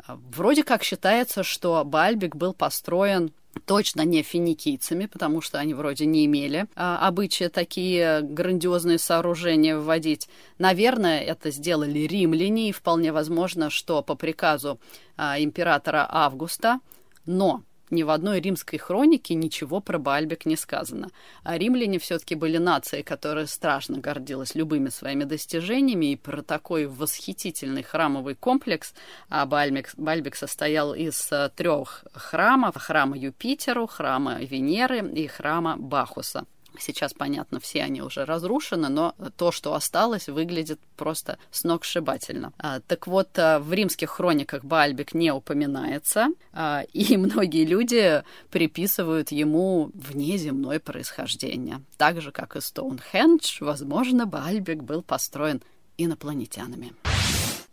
Вроде 0.07 0.63
как 0.63 0.83
считается, 0.83 1.43
что 1.43 1.83
Бальбик 1.85 2.35
был 2.35 2.53
построен 2.53 3.31
точно 3.65 4.01
не 4.01 4.23
финикийцами, 4.23 5.05
потому 5.05 5.41
что 5.41 5.59
они 5.59 5.73
вроде 5.73 6.05
не 6.05 6.25
имели 6.25 6.65
а, 6.75 7.07
обычая 7.07 7.49
такие 7.49 8.21
грандиозные 8.21 8.97
сооружения 8.97 9.77
вводить. 9.77 10.27
Наверное, 10.57 11.21
это 11.21 11.51
сделали 11.51 11.99
римляне, 11.99 12.69
и 12.69 12.73
вполне 12.73 13.11
возможно, 13.11 13.69
что 13.69 14.01
по 14.01 14.15
приказу 14.15 14.79
а, 15.15 15.39
императора 15.39 16.07
Августа. 16.09 16.79
Но 17.25 17.63
ни 17.93 18.03
в 18.03 18.09
одной 18.09 18.41
римской 18.41 18.79
хронике 18.79 19.35
ничего 19.35 19.79
про 19.79 19.97
Бальбек 19.97 20.45
не 20.45 20.55
сказано. 20.55 21.09
А 21.43 21.57
римляне 21.57 21.99
все-таки 21.99 22.35
были 22.35 22.57
нацией, 22.57 23.03
которая 23.03 23.45
страшно 23.45 23.99
гордилась 23.99 24.55
любыми 24.55 24.89
своими 24.89 25.23
достижениями, 25.23 26.13
и 26.13 26.15
про 26.15 26.41
такой 26.41 26.87
восхитительный 26.87 27.83
храмовый 27.83 28.35
комплекс 28.35 28.93
а 29.29 29.45
Бальбек, 29.45 29.91
Бальбек 29.97 30.35
состоял 30.35 30.93
из 30.93 31.31
э, 31.31 31.49
трех 31.55 32.03
храмов. 32.13 32.75
Храма 32.75 33.17
Юпитеру, 33.17 33.87
храма 33.87 34.39
Венеры 34.39 34.99
и 35.13 35.27
храма 35.27 35.77
Бахуса. 35.77 36.45
Сейчас, 36.79 37.13
понятно, 37.13 37.59
все 37.59 37.83
они 37.83 38.01
уже 38.01 38.25
разрушены, 38.25 38.89
но 38.89 39.15
то, 39.37 39.51
что 39.51 39.73
осталось, 39.73 40.27
выглядит 40.27 40.79
просто 40.97 41.37
сногсшибательно. 41.51 42.53
А, 42.57 42.79
так 42.79 43.07
вот, 43.07 43.29
а, 43.37 43.59
в 43.59 43.71
римских 43.73 44.09
хрониках 44.09 44.63
Бальбек 44.63 45.13
не 45.13 45.31
упоминается, 45.31 46.29
а, 46.51 46.83
и 46.93 47.17
многие 47.17 47.65
люди 47.65 48.23
приписывают 48.49 49.31
ему 49.31 49.91
внеземное 49.93 50.79
происхождение. 50.79 51.81
Так 51.97 52.21
же, 52.21 52.31
как 52.31 52.55
и 52.55 52.61
Стоунхендж, 52.61 53.57
возможно, 53.61 54.25
Бальбек 54.25 54.83
был 54.83 55.01
построен 55.01 55.61
инопланетянами. 55.97 56.93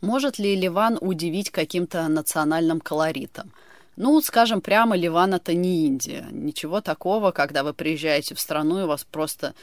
Может 0.00 0.38
ли 0.38 0.56
Ливан 0.56 0.96
удивить 1.00 1.50
каким-то 1.50 2.08
национальным 2.08 2.80
колоритом? 2.80 3.52
Ну, 4.02 4.18
скажем 4.22 4.62
прямо, 4.62 4.96
Ливан 4.96 5.34
это 5.34 5.52
не 5.52 5.84
Индия. 5.84 6.26
Ничего 6.30 6.80
такого, 6.80 7.32
когда 7.32 7.62
вы 7.62 7.74
приезжаете 7.74 8.34
в 8.34 8.40
страну, 8.40 8.80
и 8.80 8.86
вас 8.86 9.04
просто 9.04 9.54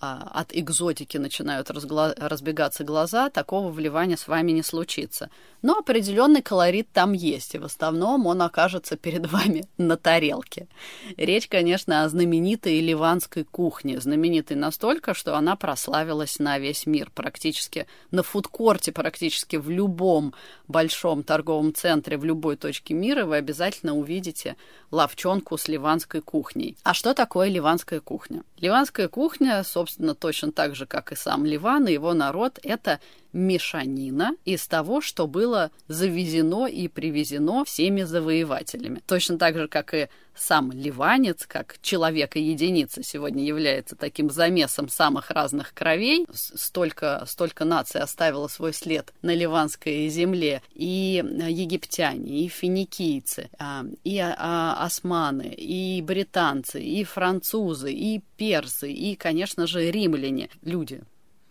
от 0.00 0.54
экзотики 0.54 1.16
начинают 1.16 1.70
разгла- 1.70 2.14
разбегаться 2.16 2.84
глаза, 2.84 3.30
такого 3.30 3.70
в 3.70 3.78
Ливане 3.78 4.16
с 4.16 4.28
вами 4.28 4.52
не 4.52 4.62
случится. 4.62 5.30
Но 5.62 5.78
определенный 5.78 6.42
колорит 6.42 6.88
там 6.92 7.12
есть, 7.12 7.54
и 7.54 7.58
в 7.58 7.64
основном 7.64 8.26
он 8.26 8.42
окажется 8.42 8.96
перед 8.96 9.30
вами 9.30 9.64
на 9.78 9.96
тарелке. 9.96 10.68
Речь, 11.16 11.48
конечно, 11.48 12.04
о 12.04 12.08
знаменитой 12.08 12.80
ливанской 12.80 13.44
кухне. 13.44 14.00
Знаменитой 14.00 14.56
настолько, 14.56 15.14
что 15.14 15.36
она 15.36 15.56
прославилась 15.56 16.38
на 16.38 16.58
весь 16.58 16.86
мир. 16.86 17.10
Практически 17.14 17.86
на 18.10 18.22
фудкорте, 18.22 18.92
практически 18.92 19.56
в 19.56 19.70
любом 19.70 20.34
большом 20.68 21.22
торговом 21.22 21.72
центре, 21.72 22.18
в 22.18 22.24
любой 22.24 22.56
точке 22.56 22.94
мира 22.94 23.24
вы 23.24 23.36
обязательно 23.36 23.94
увидите 23.94 24.56
ловчонку 24.90 25.56
с 25.56 25.68
ливанской 25.68 26.20
кухней. 26.20 26.76
А 26.82 26.94
что 26.94 27.14
такое 27.14 27.48
ливанская 27.48 28.00
кухня? 28.00 28.44
Ливанская 28.58 29.08
кухня, 29.08 29.62
собственно, 29.64 29.83
собственно, 29.84 30.14
точно 30.14 30.50
так 30.50 30.74
же, 30.74 30.86
как 30.86 31.12
и 31.12 31.14
сам 31.14 31.44
Ливан 31.44 31.86
и 31.86 31.92
его 31.92 32.14
народ, 32.14 32.58
это 32.62 33.00
мешанина 33.34 34.34
из 34.46 34.66
того, 34.66 35.02
что 35.02 35.26
было 35.26 35.70
завезено 35.88 36.66
и 36.66 36.88
привезено 36.88 37.66
всеми 37.66 38.02
завоевателями. 38.02 39.02
Точно 39.06 39.36
так 39.36 39.58
же, 39.58 39.68
как 39.68 39.92
и 39.92 40.08
сам 40.36 40.72
ливанец, 40.72 41.46
как 41.46 41.76
человек 41.80 42.36
и 42.36 42.40
единица 42.40 43.02
сегодня 43.02 43.44
является 43.44 43.96
таким 43.96 44.30
замесом 44.30 44.88
самых 44.88 45.30
разных 45.30 45.74
кровей. 45.74 46.26
Столько, 46.32 47.24
столько 47.26 47.64
наций 47.64 48.00
оставило 48.00 48.48
свой 48.48 48.72
след 48.72 49.12
на 49.22 49.34
ливанской 49.34 50.08
земле. 50.08 50.62
И 50.74 51.22
египтяне, 51.48 52.44
и 52.44 52.48
финикийцы, 52.48 53.48
а, 53.58 53.84
и 54.02 54.18
а, 54.18 54.34
а, 54.38 54.84
османы, 54.84 55.54
и 55.56 56.02
британцы, 56.02 56.82
и 56.82 57.04
французы, 57.04 57.92
и 57.92 58.22
персы, 58.36 58.92
и, 58.92 59.16
конечно 59.16 59.66
же, 59.66 59.90
римляне. 59.90 60.50
Люди 60.62 61.02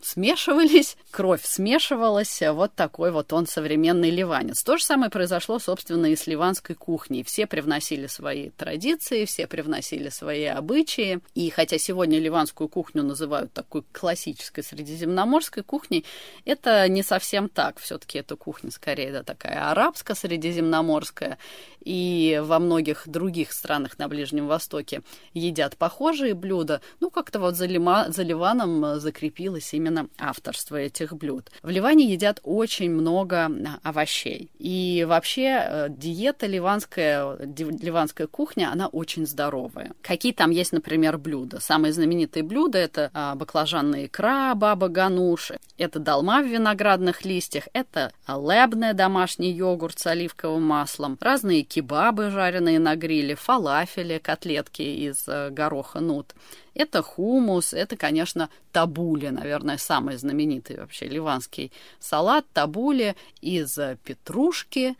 смешивались, 0.06 0.98
кровь 1.12 1.44
смешивалась, 1.44 2.42
вот 2.42 2.74
такой 2.76 3.12
вот 3.12 3.34
он 3.34 3.48
современный 3.48 4.10
ливанец. 4.10 4.64
То 4.64 4.78
же 4.78 4.84
самое 4.84 5.10
произошло, 5.10 5.60
собственно, 5.60 6.08
и 6.08 6.16
с 6.16 6.28
ливанской 6.28 6.76
кухней. 6.76 7.24
Все 7.24 7.48
привносили 7.48 8.08
свои 8.08 8.50
традиции, 8.50 9.26
все 9.26 9.48
привносили 9.48 10.10
свои 10.10 10.46
обычаи. 10.46 11.20
И 11.36 11.50
хотя 11.50 11.78
сегодня 11.78 12.20
ливанскую 12.20 12.68
кухню 12.68 13.04
называют 13.04 13.54
такой 13.54 13.84
классической 13.92 14.64
средиземноморской 14.64 15.64
кухней, 15.64 16.06
это 16.46 16.88
не 16.88 17.04
совсем 17.04 17.50
так. 17.50 17.80
Все-таки 17.80 18.20
эта 18.20 18.36
кухня 18.36 18.72
скорее 18.72 19.12
да, 19.12 19.24
такая 19.24 19.72
арабско-средиземноморская. 19.72 21.38
И 21.84 22.42
во 22.44 22.60
многих 22.60 23.08
других 23.08 23.52
странах 23.52 24.00
на 24.00 24.08
Ближнем 24.08 24.48
Востоке 24.48 25.02
едят 25.34 25.78
похожие 25.78 26.34
блюда. 26.34 26.82
Ну, 27.00 27.10
как-то 27.10 27.40
вот 27.40 27.56
за, 27.56 27.66
Лима, 27.66 28.06
за 28.10 28.24
Ливаном 28.24 29.00
закрепилось 29.00 29.74
именно 29.74 29.93
именно 29.94 30.10
авторство 30.18 30.76
этих 30.76 31.14
блюд. 31.14 31.52
В 31.62 31.70
Ливане 31.70 32.12
едят 32.12 32.40
очень 32.44 32.92
много 32.92 33.52
овощей. 33.84 34.50
И 34.60 35.06
вообще 35.08 35.62
э, 35.64 35.88
диета 35.90 36.48
ливанская, 36.48 37.38
ливанская 37.38 38.28
кухня, 38.28 38.72
она 38.72 38.88
очень 38.88 39.26
здоровая. 39.26 39.94
Какие 40.02 40.34
там 40.34 40.52
есть, 40.52 40.74
например, 40.74 41.18
блюда? 41.18 41.60
Самые 41.60 41.94
знаменитые 41.94 42.44
блюда— 42.44 42.78
это 42.80 43.12
а, 43.14 43.36
баклажанная 43.36 44.06
икра, 44.06 44.56
баба 44.56 44.88
гануш, 44.88 45.52
это 45.78 46.00
долма 46.00 46.42
в 46.42 46.48
виноградных 46.48 47.26
листьях, 47.26 47.68
это 47.74 48.12
лебная 48.28 48.94
домашний 48.94 49.52
йогурт 49.52 50.00
с 50.00 50.08
оливковым 50.08 50.64
маслом, 50.64 51.18
разные 51.22 51.64
кебабы, 51.64 52.30
жареные 52.30 52.80
на 52.80 52.96
гриле, 52.96 53.36
фалафели, 53.36 54.18
котлетки 54.18 54.82
из 54.82 55.28
э, 55.28 55.50
гороха 55.50 56.00
нут. 56.00 56.34
Это 56.74 57.02
хумус, 57.02 57.74
это, 57.74 57.96
конечно, 57.98 58.50
табули, 58.72 59.28
наверное, 59.28 59.78
самый 59.78 60.18
знаменитый 60.18 60.78
вообще 60.78 61.08
ливанский 61.08 61.72
салат. 62.00 62.46
Табули 62.54 63.16
из 63.42 63.78
петрушки, 64.04 64.96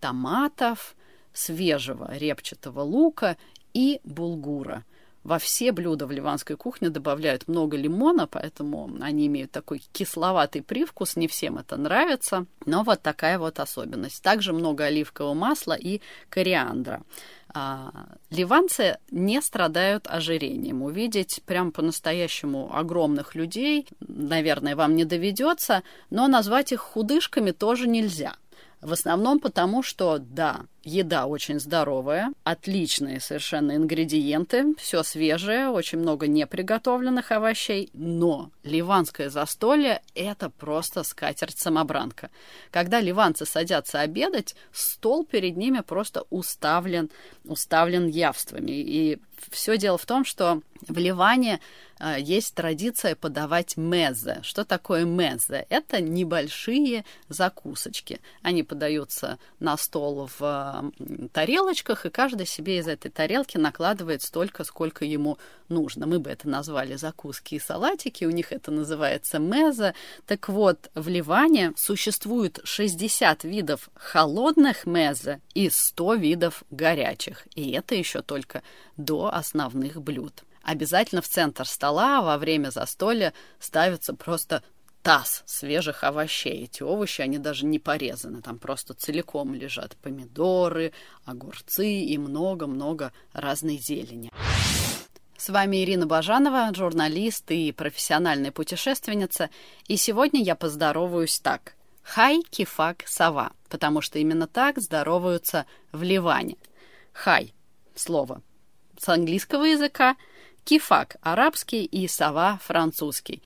томатов, 0.00 0.94
свежего 1.32 2.16
репчатого 2.16 2.80
лука 2.80 3.36
и 3.72 4.00
булгура. 4.04 4.84
Во 5.24 5.38
все 5.38 5.72
блюда 5.72 6.06
в 6.06 6.10
ливанской 6.12 6.54
кухне 6.54 6.90
добавляют 6.90 7.48
много 7.48 7.78
лимона, 7.78 8.26
поэтому 8.26 8.90
они 9.00 9.26
имеют 9.26 9.50
такой 9.50 9.82
кисловатый 9.92 10.60
привкус. 10.60 11.16
Не 11.16 11.28
всем 11.28 11.56
это 11.56 11.78
нравится, 11.78 12.44
но 12.66 12.82
вот 12.82 13.00
такая 13.00 13.38
вот 13.38 13.58
особенность. 13.58 14.22
Также 14.22 14.52
много 14.52 14.84
оливкового 14.84 15.32
масла 15.32 15.72
и 15.72 16.02
кориандра. 16.28 17.02
А, 17.56 18.16
ливанцы 18.30 18.98
не 19.12 19.40
страдают 19.40 20.08
ожирением. 20.08 20.82
Увидеть 20.82 21.40
прям 21.46 21.70
по-настоящему 21.70 22.76
огромных 22.76 23.36
людей, 23.36 23.86
наверное, 24.00 24.74
вам 24.74 24.96
не 24.96 25.04
доведется, 25.04 25.84
но 26.10 26.26
назвать 26.26 26.72
их 26.72 26.80
худышками 26.80 27.52
тоже 27.52 27.86
нельзя. 27.86 28.34
В 28.80 28.92
основном 28.92 29.38
потому, 29.38 29.84
что, 29.84 30.18
да, 30.18 30.62
еда 30.84 31.26
очень 31.26 31.58
здоровая, 31.58 32.32
отличные 32.44 33.20
совершенно 33.20 33.76
ингредиенты, 33.76 34.74
все 34.76 35.02
свежее, 35.02 35.68
очень 35.68 35.98
много 35.98 36.26
неприготовленных 36.26 37.32
овощей, 37.32 37.90
но 37.92 38.50
ливанское 38.62 39.30
застолье– 39.30 40.02
это 40.14 40.50
просто 40.50 41.02
скатерть-самобранка. 41.02 42.30
Когда 42.70 43.00
ливанцы 43.00 43.46
садятся 43.46 44.00
обедать, 44.00 44.54
стол 44.72 45.24
перед 45.24 45.56
ними 45.56 45.80
просто 45.80 46.24
уставлен, 46.30 47.10
уставлен 47.44 48.06
явствами. 48.08 48.72
И 48.72 49.18
все 49.50 49.76
дело 49.76 49.98
в 49.98 50.06
том, 50.06 50.24
что 50.24 50.62
в 50.88 50.98
Ливане 50.98 51.60
э, 51.98 52.16
есть 52.20 52.54
традиция 52.54 53.14
подавать 53.14 53.76
мезе. 53.76 54.40
Что 54.42 54.64
такое 54.64 55.04
мезе? 55.04 55.66
Это 55.68 56.00
небольшие 56.00 57.04
закусочки. 57.28 58.20
Они 58.42 58.62
подаются 58.62 59.38
на 59.60 59.76
стол 59.76 60.28
в 60.38 60.73
тарелочках, 61.32 62.06
и 62.06 62.10
каждый 62.10 62.46
себе 62.46 62.78
из 62.78 62.88
этой 62.88 63.10
тарелки 63.10 63.56
накладывает 63.56 64.22
столько, 64.22 64.64
сколько 64.64 65.04
ему 65.04 65.38
нужно. 65.68 66.06
Мы 66.06 66.18
бы 66.18 66.30
это 66.30 66.48
назвали 66.48 66.96
закуски 66.96 67.56
и 67.56 67.58
салатики, 67.58 68.24
у 68.24 68.30
них 68.30 68.52
это 68.52 68.70
называется 68.70 69.38
мезе. 69.38 69.94
Так 70.26 70.48
вот, 70.48 70.90
в 70.94 71.08
Ливане 71.08 71.72
существует 71.76 72.60
60 72.64 73.44
видов 73.44 73.90
холодных 73.94 74.86
мезе 74.86 75.40
и 75.54 75.70
100 75.70 76.14
видов 76.14 76.64
горячих. 76.70 77.46
И 77.54 77.72
это 77.72 77.94
еще 77.94 78.22
только 78.22 78.62
до 78.96 79.34
основных 79.34 80.00
блюд. 80.02 80.44
Обязательно 80.64 81.20
в 81.20 81.28
центр 81.28 81.66
стола 81.66 82.22
во 82.22 82.38
время 82.38 82.70
застолья 82.70 83.34
ставится 83.60 84.14
просто 84.14 84.62
таз 85.04 85.44
свежих 85.44 86.02
овощей. 86.02 86.64
Эти 86.64 86.82
овощи, 86.82 87.20
они 87.20 87.38
даже 87.38 87.66
не 87.66 87.78
порезаны, 87.78 88.40
там 88.40 88.58
просто 88.58 88.94
целиком 88.94 89.54
лежат 89.54 89.96
помидоры, 89.98 90.92
огурцы 91.26 92.00
и 92.00 92.16
много-много 92.16 93.12
разной 93.34 93.76
зелени. 93.76 94.30
С 95.36 95.50
вами 95.50 95.84
Ирина 95.84 96.06
Бажанова, 96.06 96.72
журналист 96.74 97.50
и 97.50 97.70
профессиональная 97.70 98.50
путешественница, 98.50 99.50
и 99.88 99.98
сегодня 99.98 100.42
я 100.42 100.56
поздороваюсь 100.56 101.38
так. 101.38 101.74
Хай, 102.02 102.40
кифак, 102.40 103.04
сова, 103.06 103.52
потому 103.68 104.00
что 104.00 104.18
именно 104.18 104.46
так 104.46 104.78
здороваются 104.78 105.66
в 105.92 106.02
Ливане. 106.02 106.56
Хай– 107.12 107.52
слово 107.94 108.40
с 108.98 109.06
английского 109.10 109.64
языка, 109.64 110.16
кифак– 110.64 111.16
арабский 111.22 111.84
и 111.84 112.08
сова– 112.08 112.58
французский. 112.64 113.42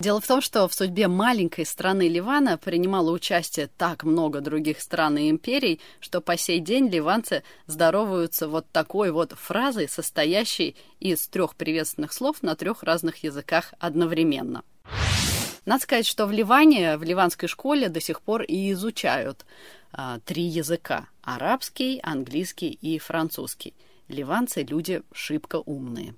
Дело 0.00 0.20
в 0.20 0.26
том, 0.26 0.40
что 0.40 0.66
в 0.66 0.72
судьбе 0.72 1.08
маленькой 1.08 1.66
страны 1.66 2.08
Ливана 2.08 2.56
принимало 2.56 3.10
участие 3.10 3.68
так 3.76 4.02
много 4.02 4.40
других 4.40 4.80
стран 4.80 5.18
и 5.18 5.28
империй, 5.28 5.78
что 6.00 6.22
по 6.22 6.38
сей 6.38 6.58
день 6.58 6.88
ливанцы 6.88 7.42
здороваются 7.66 8.48
вот 8.48 8.66
такой 8.72 9.10
вот 9.10 9.32
фразой, 9.32 9.88
состоящей 9.88 10.74
из 11.00 11.28
трех 11.28 11.54
приветственных 11.54 12.14
слов 12.14 12.42
на 12.42 12.56
трех 12.56 12.82
разных 12.82 13.22
языках 13.22 13.74
одновременно. 13.78 14.62
Надо 15.66 15.82
сказать, 15.82 16.06
что 16.06 16.26
в 16.26 16.32
Ливане, 16.32 16.96
в 16.96 17.02
ливанской 17.02 17.48
школе 17.48 17.90
до 17.90 18.00
сих 18.00 18.22
пор 18.22 18.42
и 18.42 18.72
изучают 18.72 19.44
а, 19.92 20.18
три 20.24 20.44
языка– 20.44 21.08
арабский, 21.22 22.00
английский 22.02 22.70
и 22.70 22.98
французский– 22.98 23.74
Ливанцы 24.10 24.62
люди 24.68 25.02
шибко 25.12 25.62
умные. 25.64 26.16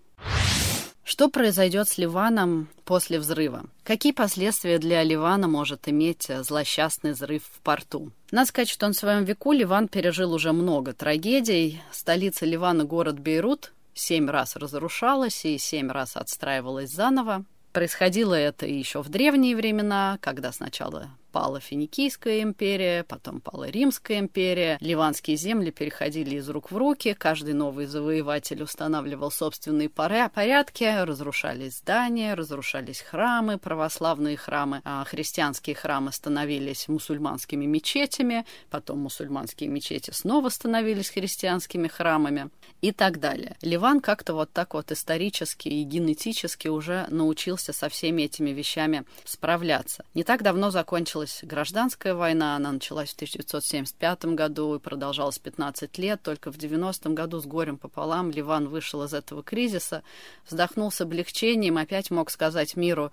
Что 1.04 1.28
произойдет 1.28 1.88
с 1.88 1.98
Ливаном 1.98 2.68
после 2.84 3.18
взрыва? 3.18 3.64
Какие 3.82 4.12
последствия 4.12 4.78
для 4.78 5.02
Ливана 5.02 5.48
может 5.48 5.88
иметь 5.88 6.28
злосчастный 6.28 7.12
взрыв 7.12 7.42
в 7.44 7.60
порту? 7.60 8.12
Надо 8.30 8.48
сказать, 8.48 8.68
что 8.68 8.86
на 8.86 8.94
своем 8.94 9.24
веку 9.24 9.52
Ливан 9.52 9.88
пережил 9.88 10.32
уже 10.32 10.52
много 10.52 10.92
трагедий. 10.92 11.82
Столица 11.90 12.46
Ливана, 12.46 12.84
город 12.84 13.18
Бейрут, 13.18 13.72
семь 13.94 14.30
раз 14.30 14.54
разрушалась 14.56 15.44
и 15.44 15.58
семь 15.58 15.90
раз 15.90 16.16
отстраивалась 16.16 16.90
заново. 16.90 17.44
Происходило 17.72 18.34
это 18.34 18.66
еще 18.66 19.02
в 19.02 19.08
древние 19.08 19.56
времена, 19.56 20.18
когда 20.20 20.52
сначала 20.52 21.10
пала 21.32 21.60
Финикийская 21.60 22.42
империя, 22.42 23.04
потом 23.04 23.40
пала 23.40 23.68
Римская 23.68 24.18
империя. 24.18 24.76
Ливанские 24.80 25.36
земли 25.36 25.70
переходили 25.70 26.36
из 26.36 26.48
рук 26.48 26.70
в 26.70 26.76
руки, 26.76 27.14
каждый 27.18 27.54
новый 27.54 27.86
завоеватель 27.86 28.62
устанавливал 28.62 29.30
собственные 29.30 29.88
порядки, 29.88 31.02
разрушались 31.04 31.78
здания, 31.78 32.34
разрушались 32.34 33.00
храмы, 33.00 33.58
православные 33.58 34.36
храмы, 34.36 34.82
а 34.84 35.04
христианские 35.04 35.74
храмы 35.74 36.12
становились 36.12 36.86
мусульманскими 36.88 37.64
мечетями, 37.64 38.44
потом 38.70 38.98
мусульманские 38.98 39.70
мечети 39.70 40.10
снова 40.10 40.50
становились 40.50 41.10
христианскими 41.10 41.88
храмами 41.88 42.50
и 42.82 42.92
так 42.92 43.18
далее. 43.20 43.56
Ливан 43.62 44.00
как-то 44.00 44.34
вот 44.34 44.52
так 44.52 44.74
вот 44.74 44.92
исторически 44.92 45.68
и 45.68 45.82
генетически 45.84 46.68
уже 46.68 47.06
научился 47.08 47.72
со 47.72 47.88
всеми 47.88 48.22
этими 48.22 48.50
вещами 48.50 49.04
справляться. 49.24 50.04
Не 50.14 50.24
так 50.24 50.42
давно 50.42 50.70
закончилась 50.70 51.21
началась 51.22 51.40
гражданская 51.42 52.14
война, 52.14 52.56
она 52.56 52.72
началась 52.72 53.10
в 53.10 53.14
1975 53.14 54.24
году 54.34 54.74
и 54.74 54.78
продолжалась 54.78 55.38
15 55.38 55.98
лет. 55.98 56.20
Только 56.22 56.50
в 56.50 56.56
90-м 56.56 57.14
году 57.14 57.40
с 57.40 57.46
горем 57.46 57.78
пополам 57.78 58.30
Ливан 58.30 58.68
вышел 58.68 59.04
из 59.04 59.14
этого 59.14 59.42
кризиса, 59.42 60.02
вздохнул 60.48 60.90
с 60.90 61.00
облегчением, 61.00 61.78
опять 61.78 62.10
мог 62.10 62.30
сказать 62.30 62.76
миру, 62.76 63.12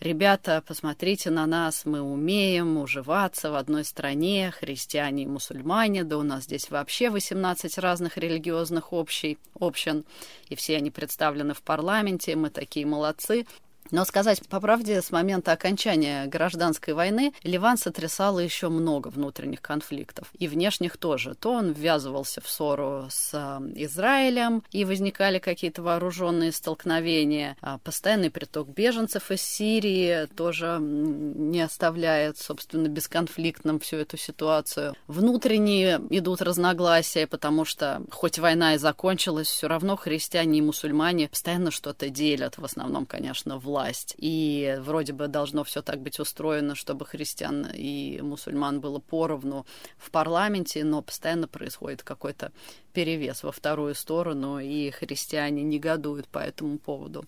Ребята, 0.00 0.60
посмотрите 0.66 1.30
на 1.30 1.46
нас, 1.46 1.84
мы 1.84 2.02
умеем 2.02 2.78
уживаться 2.78 3.52
в 3.52 3.54
одной 3.54 3.84
стране, 3.84 4.50
христиане 4.50 5.22
и 5.22 5.26
мусульмане, 5.26 6.02
да 6.02 6.18
у 6.18 6.22
нас 6.22 6.44
здесь 6.44 6.68
вообще 6.68 7.10
18 7.10 7.78
разных 7.78 8.18
религиозных 8.18 8.92
общий, 8.92 9.38
общин, 9.58 10.04
и 10.48 10.56
все 10.56 10.78
они 10.78 10.90
представлены 10.90 11.54
в 11.54 11.62
парламенте, 11.62 12.34
мы 12.34 12.50
такие 12.50 12.86
молодцы. 12.86 13.46
Но 13.90 14.04
сказать 14.04 14.46
по 14.48 14.60
правде, 14.60 15.02
с 15.02 15.10
момента 15.10 15.52
окончания 15.52 16.26
гражданской 16.26 16.94
войны 16.94 17.32
Ливан 17.42 17.76
сотрясало 17.76 18.38
еще 18.38 18.68
много 18.68 19.08
внутренних 19.08 19.60
конфликтов. 19.60 20.32
И 20.38 20.48
внешних 20.48 20.96
тоже. 20.96 21.34
То 21.34 21.52
он 21.52 21.72
ввязывался 21.72 22.40
в 22.40 22.48
ссору 22.48 23.06
с 23.10 23.30
э, 23.34 23.60
Израилем, 23.84 24.62
и 24.70 24.84
возникали 24.84 25.38
какие-то 25.38 25.82
вооруженные 25.82 26.52
столкновения. 26.52 27.56
А 27.60 27.78
постоянный 27.78 28.30
приток 28.30 28.68
беженцев 28.68 29.30
из 29.30 29.42
Сирии 29.42 30.26
тоже 30.36 30.78
не 30.80 31.60
оставляет, 31.60 32.38
собственно, 32.38 32.88
бесконфликтным 32.88 33.78
всю 33.80 33.96
эту 33.96 34.16
ситуацию. 34.16 34.94
Внутренние 35.06 36.00
идут 36.10 36.42
разногласия, 36.42 37.26
потому 37.26 37.64
что 37.64 38.02
хоть 38.10 38.38
война 38.38 38.74
и 38.74 38.78
закончилась, 38.78 39.48
все 39.48 39.68
равно 39.68 39.96
христиане 39.96 40.58
и 40.58 40.62
мусульмане 40.62 41.28
постоянно 41.28 41.70
что-то 41.70 42.08
делят. 42.08 42.58
В 42.58 42.64
основном, 42.64 43.06
конечно, 43.06 43.58
власть 43.58 43.73
власть. 43.74 44.14
И 44.18 44.76
вроде 44.80 45.12
бы 45.12 45.26
должно 45.26 45.64
все 45.64 45.82
так 45.82 46.00
быть 46.00 46.20
устроено, 46.20 46.76
чтобы 46.76 47.04
христиан 47.04 47.66
и 47.74 48.20
мусульман 48.22 48.80
было 48.80 49.00
поровну 49.00 49.66
в 49.96 50.12
парламенте, 50.12 50.84
но 50.84 51.02
постоянно 51.02 51.48
происходит 51.48 52.04
какой-то 52.04 52.52
перевес 52.92 53.42
во 53.42 53.50
вторую 53.50 53.96
сторону, 53.96 54.60
и 54.60 54.90
христиане 54.90 55.64
негодуют 55.64 56.28
по 56.28 56.38
этому 56.38 56.78
поводу. 56.78 57.24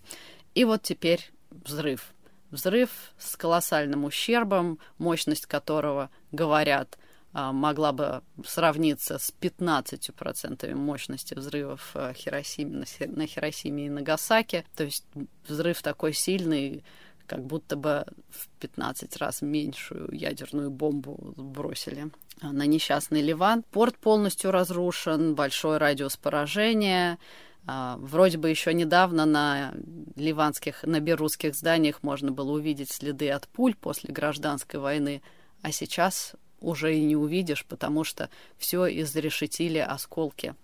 И 0.55 0.65
вот 0.65 0.83
теперь 0.83 1.33
взрыв. 1.51 2.15
Взрыв 2.53 2.91
с 3.19 3.37
колоссальным 3.37 4.05
ущербом, 4.05 4.79
мощность 4.99 5.47
которого, 5.47 6.11
говорят, 6.31 6.97
могла 7.33 7.93
бы 7.93 8.23
сравниться 8.47 9.19
с 9.19 9.33
15% 9.41 10.75
мощности 10.75 11.35
взрывов 11.35 11.91
э, 11.95 12.15
Хиросиме, 12.15 12.85
на 13.09 13.27
Хиросиме 13.27 13.87
и 13.87 13.91
Нагасаки. 13.91 14.65
То 14.75 14.85
есть 14.85 15.05
взрыв 15.47 15.83
такой 15.83 16.15
сильный, 16.15 16.83
как 17.27 17.45
будто 17.45 17.77
бы 17.77 18.07
в 18.31 18.49
15 18.61 19.17
раз 19.19 19.43
меньшую 19.43 20.09
ядерную 20.13 20.71
бомбу 20.71 21.35
бросили 21.37 22.11
на 22.41 22.67
несчастный 22.67 23.23
Ливан. 23.23 23.63
Порт 23.71 23.99
полностью 23.99 24.51
разрушен, 24.51 25.35
большой 25.35 25.79
радиус 25.79 26.17
поражения. 26.17 27.19
А, 27.67 27.97
вроде 27.99 28.39
бы 28.39 28.49
еще 28.49 28.73
недавно 28.73 29.27
на 29.27 29.75
ливанских, 30.15 30.85
на 30.85 31.01
берутских 31.01 31.55
зданиях 31.55 32.03
можно 32.03 32.31
было 32.31 32.53
увидеть 32.53 32.93
следы 32.93 33.31
от 33.31 33.49
пуль 33.49 33.75
после 33.75 34.13
гражданской 34.13 34.79
войны, 34.79 35.21
а 35.63 35.73
сейчас 35.73 36.37
уже 36.61 36.97
и 36.97 37.03
не 37.03 37.17
увидишь, 37.17 37.65
потому 37.65 38.05
что 38.05 38.29
все 38.59 38.87
изрешетили 39.03 39.79
осколки. 39.79 40.55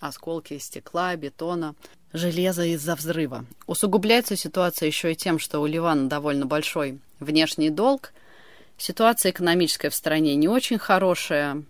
Осколки 0.00 0.58
стекла, 0.58 1.16
бетона, 1.16 1.74
железа 2.12 2.64
из-за 2.64 2.94
взрыва. 2.94 3.44
Усугубляется 3.66 4.36
ситуация 4.36 4.86
еще 4.86 5.12
и 5.12 5.16
тем, 5.16 5.38
что 5.38 5.60
у 5.60 5.66
Ливана 5.66 6.08
довольно 6.08 6.46
большой 6.46 7.00
внешний 7.18 7.70
долг. 7.70 8.12
Ситуация 8.76 9.32
экономическая 9.32 9.90
в 9.90 9.94
стране 9.94 10.36
не 10.36 10.48
очень 10.48 10.78
хорошая. 10.78 11.64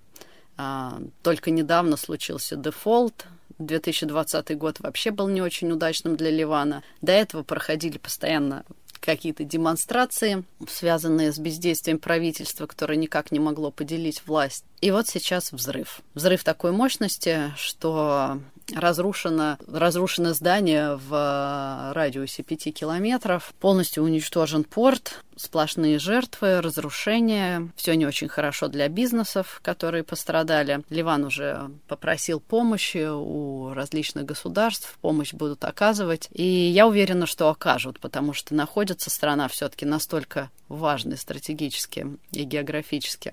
А, 0.56 1.00
только 1.22 1.50
недавно 1.50 1.96
случился 1.96 2.56
дефолт. 2.56 3.26
2020 3.58 4.56
год 4.56 4.78
вообще 4.80 5.10
был 5.10 5.28
не 5.28 5.42
очень 5.42 5.72
удачным 5.72 6.16
для 6.16 6.30
Ливана. 6.30 6.82
До 7.00 7.12
этого 7.12 7.42
проходили 7.42 7.98
постоянно 7.98 8.64
какие-то 9.00 9.44
демонстрации, 9.44 10.44
связанные 10.68 11.32
с 11.32 11.38
бездействием 11.38 11.98
правительства, 11.98 12.66
которое 12.66 12.96
никак 12.96 13.32
не 13.32 13.40
могло 13.40 13.70
поделить 13.70 14.22
власть. 14.26 14.64
И 14.80 14.90
вот 14.90 15.08
сейчас 15.08 15.52
взрыв. 15.52 16.00
Взрыв 16.14 16.44
такой 16.44 16.72
мощности, 16.72 17.52
что 17.56 18.40
разрушено, 18.74 19.58
разрушено 19.66 20.34
здание 20.34 20.96
в 20.96 21.92
радиусе 21.94 22.42
5 22.42 22.74
километров, 22.74 23.52
полностью 23.60 24.04
уничтожен 24.04 24.64
порт, 24.64 25.24
сплошные 25.38 25.98
жертвы, 25.98 26.60
разрушения. 26.60 27.70
Все 27.76 27.94
не 27.94 28.06
очень 28.06 28.28
хорошо 28.28 28.68
для 28.68 28.88
бизнесов, 28.88 29.60
которые 29.62 30.04
пострадали. 30.04 30.82
Ливан 30.90 31.24
уже 31.24 31.70
попросил 31.86 32.40
помощи 32.40 33.08
у 33.08 33.72
различных 33.72 34.24
государств, 34.24 34.98
помощь 35.00 35.32
будут 35.32 35.64
оказывать. 35.64 36.28
И 36.32 36.44
я 36.44 36.86
уверена, 36.86 37.26
что 37.26 37.48
окажут, 37.48 38.00
потому 38.00 38.32
что 38.32 38.54
находится 38.54 39.10
страна 39.10 39.48
все-таки 39.48 39.86
настолько 39.86 40.50
важной 40.68 41.16
стратегически 41.16 42.06
и 42.32 42.42
географически 42.42 43.32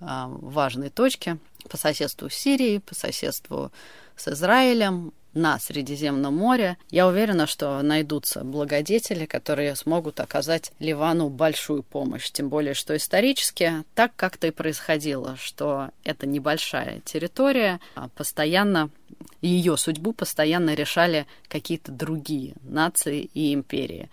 а, 0.00 0.28
важной 0.28 0.90
точке 0.90 1.38
по 1.68 1.76
соседству 1.76 2.28
с 2.28 2.34
Сирией, 2.34 2.80
по 2.80 2.94
соседству 2.94 3.72
с 4.16 4.28
Израилем, 4.28 5.12
на 5.34 5.58
Средиземном 5.58 6.36
море. 6.36 6.76
Я 6.90 7.06
уверена, 7.06 7.46
что 7.46 7.80
найдутся 7.82 8.44
благодетели, 8.44 9.26
которые 9.26 9.76
смогут 9.76 10.20
оказать 10.20 10.72
Ливану 10.78 11.28
большую 11.28 11.82
помощь. 11.82 12.30
Тем 12.30 12.48
более, 12.48 12.74
что 12.74 12.96
исторически 12.96 13.84
так 13.94 14.12
как-то 14.16 14.48
и 14.48 14.50
происходило, 14.50 15.36
что 15.36 15.90
это 16.04 16.26
небольшая 16.26 17.00
территория, 17.04 17.80
а 17.94 18.08
постоянно 18.08 18.90
ее 19.40 19.76
судьбу 19.76 20.12
постоянно 20.12 20.74
решали 20.74 21.26
какие-то 21.48 21.92
другие 21.92 22.54
нации 22.62 23.30
и 23.34 23.54
империи. 23.54 24.10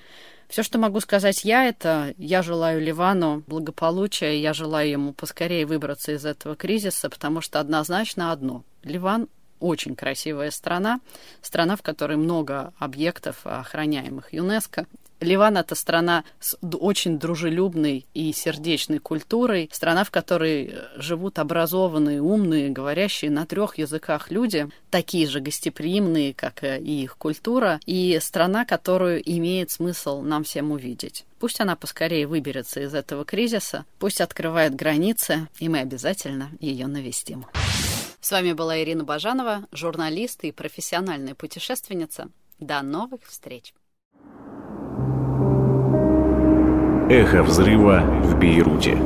Все, 0.48 0.64
что 0.64 0.80
могу 0.80 1.02
сказать 1.02 1.44
я, 1.44 1.66
это 1.66 2.14
я 2.18 2.42
желаю 2.42 2.82
Ливану 2.82 3.44
благополучия, 3.48 4.40
я 4.40 4.54
желаю 4.54 4.90
ему 4.90 5.14
поскорее 5.14 5.66
выбраться 5.66 6.14
из 6.14 6.26
этого 6.26 6.56
кризиса, 6.56 7.10
потому 7.10 7.42
что 7.42 7.60
однозначно 7.60 8.32
одно. 8.32 8.64
Ливан 8.84 9.28
очень 9.60 9.96
красивая 9.96 10.52
страна, 10.52 11.00
страна, 11.42 11.76
в 11.76 11.82
которой 11.82 12.18
много 12.18 12.74
объектов, 12.78 13.42
охраняемых 13.46 14.34
ЮНЕСКО. 14.34 14.86
Ливан— 15.20 15.58
это 15.58 15.74
страна 15.74 16.24
с 16.40 16.58
очень 16.62 17.18
дружелюбной 17.18 18.06
и 18.14 18.32
сердечной 18.32 19.00
культурой, 19.00 19.70
страна, 19.74 20.04
в 20.04 20.12
которой 20.12 20.68
э, 20.68 20.88
живут 20.96 21.40
образованные, 21.40 22.22
умные, 22.22 22.70
говорящие 22.70 23.32
на 23.32 23.46
трех 23.48 23.80
языках 23.80 24.30
люди, 24.30 24.68
такие 24.92 25.28
же 25.28 25.40
гостеприимные, 25.40 26.34
как 26.36 26.64
и 26.64 27.04
их 27.04 27.18
культура, 27.18 27.80
и 27.86 28.20
страна, 28.22 28.64
которую 28.66 29.22
имеет 29.28 29.72
смысл 29.72 30.22
нам 30.22 30.44
всем 30.44 30.72
увидеть. 30.72 31.26
Пусть 31.40 31.62
она 31.62 31.76
поскорее 31.76 32.28
выберется 32.28 32.82
из 32.82 32.94
этого 32.94 33.26
кризиса, 33.26 33.86
пусть 34.00 34.22
открывает 34.22 34.76
границы, 34.76 35.48
и 35.60 35.68
мы 35.68 35.80
обязательно 35.80 36.52
ее 36.60 36.86
навестим. 36.86 37.46
С 38.28 38.32
вами 38.32 38.52
была 38.52 38.84
Ирина 38.84 39.06
Бажанова, 39.06 39.70
журналист 39.72 40.44
и 40.44 40.52
профессиональная 40.52 41.34
путешественница. 41.34 42.28
До 42.60 42.82
новых 42.82 43.22
встреч! 43.26 43.74
Эхо 47.10 47.42
взрыва 47.42 48.02
в 48.02 48.38
Бейруте. 48.38 48.98